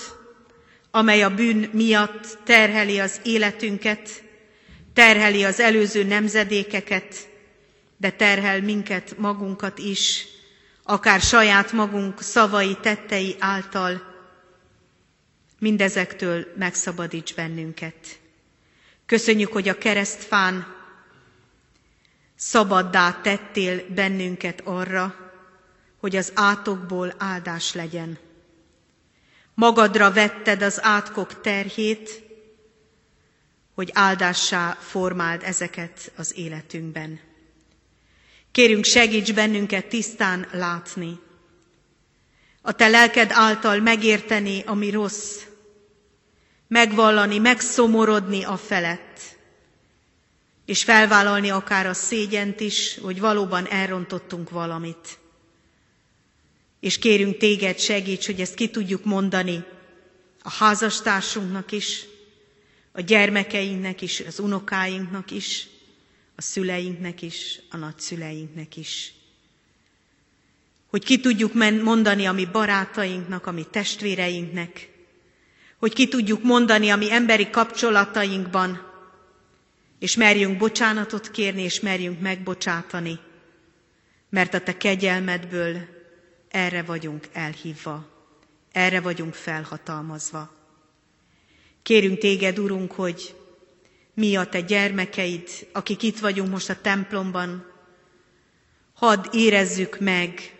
amely 0.90 1.22
a 1.22 1.35
bűn 1.35 1.70
miatt 1.72 2.38
terheli 2.44 3.00
az 3.00 3.20
életünket, 3.24 4.22
terheli 4.94 5.44
az 5.44 5.61
előző 5.61 6.05
nemzedékeket, 6.05 7.28
de 7.96 8.11
terhel 8.11 8.61
minket 8.62 9.18
magunkat 9.18 9.78
is, 9.78 10.26
akár 10.83 11.20
saját 11.20 11.72
magunk 11.72 12.22
szavai, 12.22 12.76
tettei 12.81 13.37
által, 13.38 14.02
mindezektől 15.59 16.46
megszabadíts 16.57 17.35
bennünket. 17.35 17.94
Köszönjük, 19.07 19.52
hogy 19.52 19.68
a 19.68 19.78
keresztfán 19.78 20.66
szabaddá 22.37 23.20
tettél 23.22 23.85
bennünket 23.94 24.61
arra, 24.64 25.14
hogy 26.00 26.16
az 26.16 26.33
átokból 26.35 27.14
áldás 27.18 27.74
legyen. 27.74 28.18
Magadra 29.55 30.12
vetted 30.12 30.62
az 30.62 30.78
átkok 30.83 31.40
terhét, 31.40 32.22
hogy 33.74 33.90
áldássá 33.92 34.76
formáld 34.80 35.42
ezeket 35.42 36.12
az 36.16 36.32
életünkben. 36.37 37.20
Kérünk, 38.52 38.85
segíts 38.85 39.35
bennünket 39.35 39.87
tisztán 39.87 40.48
látni, 40.52 41.18
a 42.62 42.72
te 42.72 42.88
lelked 42.88 43.30
által 43.32 43.80
megérteni, 43.80 44.62
ami 44.66 44.90
rossz, 44.90 45.40
megvallani, 46.68 47.38
megszomorodni 47.38 48.44
a 48.44 48.56
felett, 48.56 49.20
és 50.64 50.82
felvállalni 50.85 51.50
akár 51.50 51.87
a 51.87 51.94
szégyent 51.94 52.61
is, 52.61 52.98
hogy 53.02 53.20
valóban 53.20 53.66
elrontottunk 53.66 54.50
valamit. 54.50 55.18
És 56.80 56.98
kérünk 56.98 57.37
téged, 57.37 57.78
segíts, 57.78 58.26
hogy 58.26 58.40
ezt 58.40 58.54
ki 58.54 58.70
tudjuk 58.70 59.04
mondani 59.04 59.64
a 60.42 60.50
házastársunknak 60.50 61.72
is, 61.72 62.04
a 62.92 63.00
gyermekeinknek 63.00 64.02
is, 64.02 64.20
az 64.20 64.38
unokáinknak 64.38 65.31
is, 65.31 65.66
a 66.37 66.42
szüleinknek 66.42 67.22
is, 67.22 67.61
a 67.70 67.76
nagyszüleinknek 67.76 68.76
is. 68.76 69.12
Hogy 70.90 71.05
ki 71.05 71.20
tudjuk 71.20 71.55
mondani 71.83 72.26
a 72.26 72.33
mi 72.33 72.44
barátainknak, 72.46 73.46
a 73.46 73.52
mi 73.52 73.66
testvéreinknek, 73.70 74.90
hogy 75.78 75.92
ki 75.92 76.09
tudjuk 76.09 76.42
mondani 76.42 76.90
a 76.90 76.96
mi 76.96 77.12
emberi 77.12 77.50
kapcsolatainkban, 77.50 78.90
és 79.98 80.16
merjünk 80.16 80.59
bocsánatot 80.59 81.31
kérni, 81.31 81.62
és 81.62 81.81
merjünk 81.81 82.20
megbocsátani, 82.20 83.18
mert 84.28 84.55
a 84.55 84.61
te 84.61 84.76
kegyelmedből 84.76 85.76
erre 86.48 86.83
vagyunk 86.83 87.28
elhívva, 87.33 88.09
erre 88.72 89.00
vagyunk 89.00 89.35
felhatalmazva. 89.35 90.62
Kérünk 91.82 92.18
téged, 92.18 92.58
Urunk, 92.58 92.92
hogy 92.92 93.34
mi 94.14 94.36
a 94.36 94.46
te 94.46 94.60
gyermekeid, 94.60 95.48
akik 95.72 96.02
itt 96.02 96.18
vagyunk 96.18 96.50
most 96.50 96.70
a 96.70 96.80
templomban, 96.80 97.66
hadd 98.94 99.26
érezzük 99.32 99.98
meg 100.00 100.56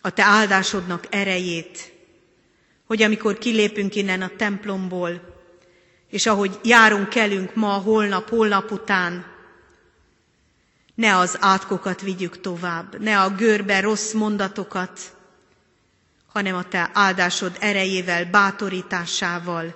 a 0.00 0.10
te 0.10 0.22
áldásodnak 0.22 1.06
erejét, 1.10 1.92
hogy 2.86 3.02
amikor 3.02 3.38
kilépünk 3.38 3.94
innen 3.94 4.22
a 4.22 4.30
templomból, 4.36 5.20
és 6.10 6.26
ahogy 6.26 6.58
járunk, 6.64 7.08
kelünk 7.08 7.54
ma, 7.54 7.72
holnap, 7.72 8.28
holnap 8.28 8.70
után, 8.70 9.26
ne 10.94 11.16
az 11.16 11.36
átkokat 11.40 12.00
vigyük 12.00 12.40
tovább, 12.40 13.00
ne 13.00 13.20
a 13.20 13.30
görbe 13.30 13.80
rossz 13.80 14.12
mondatokat, 14.12 15.00
hanem 16.26 16.54
a 16.54 16.68
te 16.68 16.90
áldásod 16.92 17.56
erejével, 17.60 18.24
bátorításával, 18.24 19.74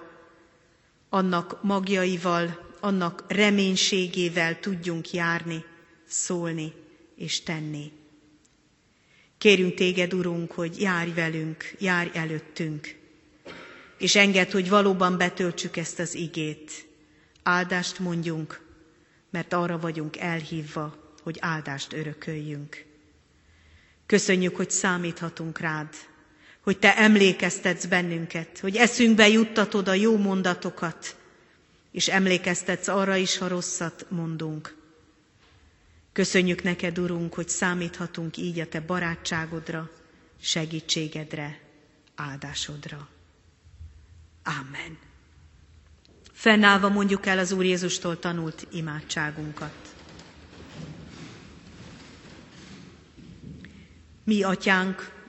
annak 1.14 1.62
magjaival, 1.62 2.72
annak 2.81 3.24
reménységével 3.29 4.61
tudjunk 4.61 5.11
járni, 5.11 5.64
szólni 6.07 6.72
és 7.16 7.42
tenni. 7.42 7.92
Kérünk 9.38 9.74
téged, 9.74 10.14
Urunk, 10.14 10.53
hogy 10.53 10.81
járj 10.81 11.11
velünk, 11.11 11.74
járj 11.79 12.11
előttünk, 12.12 12.94
és 13.98 14.14
enged, 14.16 14.50
hogy 14.50 14.68
valóban 14.68 15.16
betöltsük 15.16 15.77
ezt 15.77 15.98
az 15.98 16.14
igét. 16.14 16.87
Áldást 17.42 17.98
mondjunk, 17.98 18.61
mert 19.31 19.53
arra 19.53 19.79
vagyunk 19.79 20.16
elhívva, 20.16 21.14
hogy 21.22 21.37
áldást 21.40 21.92
örököljünk. 21.92 22.85
Köszönjük, 24.07 24.57
hogy 24.57 24.70
számíthatunk 24.70 25.59
rád, 25.59 25.88
hogy 26.64 26.79
te 26.79 26.96
emlékeztetsz 26.96 27.85
bennünket, 27.85 28.59
hogy 28.59 28.77
eszünkbe 28.77 29.29
juttatod 29.29 29.88
a 29.88 29.94
jó 29.94 30.16
mondatokat, 30.16 31.16
és 31.92 32.09
emlékeztetsz 32.09 32.88
arra 32.88 33.16
is, 33.16 33.38
ha 33.38 33.48
rosszat 33.48 34.07
mondunk. 34.09 34.77
Köszönjük 36.12 36.62
neked, 36.62 36.98
Urunk, 36.98 37.35
hogy 37.35 37.48
számíthatunk 37.48 38.37
így 38.37 38.61
a 38.61 38.66
te 38.68 38.81
barátságodra, 38.81 39.90
segítségedre, 40.40 41.61
áldásodra. 42.14 43.09
Amen. 44.44 44.98
Fennállva 46.33 46.88
mondjuk 46.88 47.27
el 47.27 47.38
az 47.38 47.53
Úr 47.53 47.64
Jézustól 47.64 48.18
tanult 48.18 48.66
imádságunkat. 48.72 49.94
Mi, 54.24 54.42
atyánk, 54.42 55.24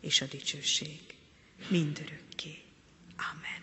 és 0.00 0.20
a 0.20 0.24
dicsőség 0.24 0.98
mindörökké. 1.68 2.58
Amen. 3.16 3.62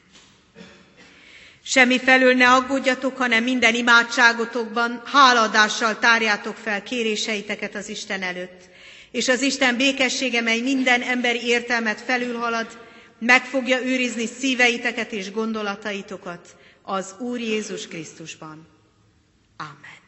Semmi 1.63 2.00
felől 2.00 2.34
ne 2.34 2.52
aggódjatok, 2.54 3.17
hanem 3.17 3.43
minden 3.43 3.76
imádságotokban 3.76 5.02
háladással 5.06 6.00
tárjátok 6.00 6.56
fel 6.56 6.84
kéréseiteket 6.84 7.76
az 7.76 7.89
Isten 7.89 8.21
előtt. 8.21 8.69
És 9.12 9.28
az 9.28 9.41
Isten 9.41 9.78
békessége, 9.78 10.41
mely 10.41 10.60
minden 10.60 11.02
emberi 11.02 11.45
értelmet 11.45 12.02
felülhalad, 12.02 12.84
meg 13.19 13.45
fogja 13.45 13.86
őrizni 13.86 14.26
szíveiteket 14.26 15.12
és 15.12 15.32
gondolataitokat 15.32 16.56
az 16.82 17.15
Úr 17.19 17.39
Jézus 17.39 17.88
Krisztusban. 17.88 18.67
Amen. 19.58 20.05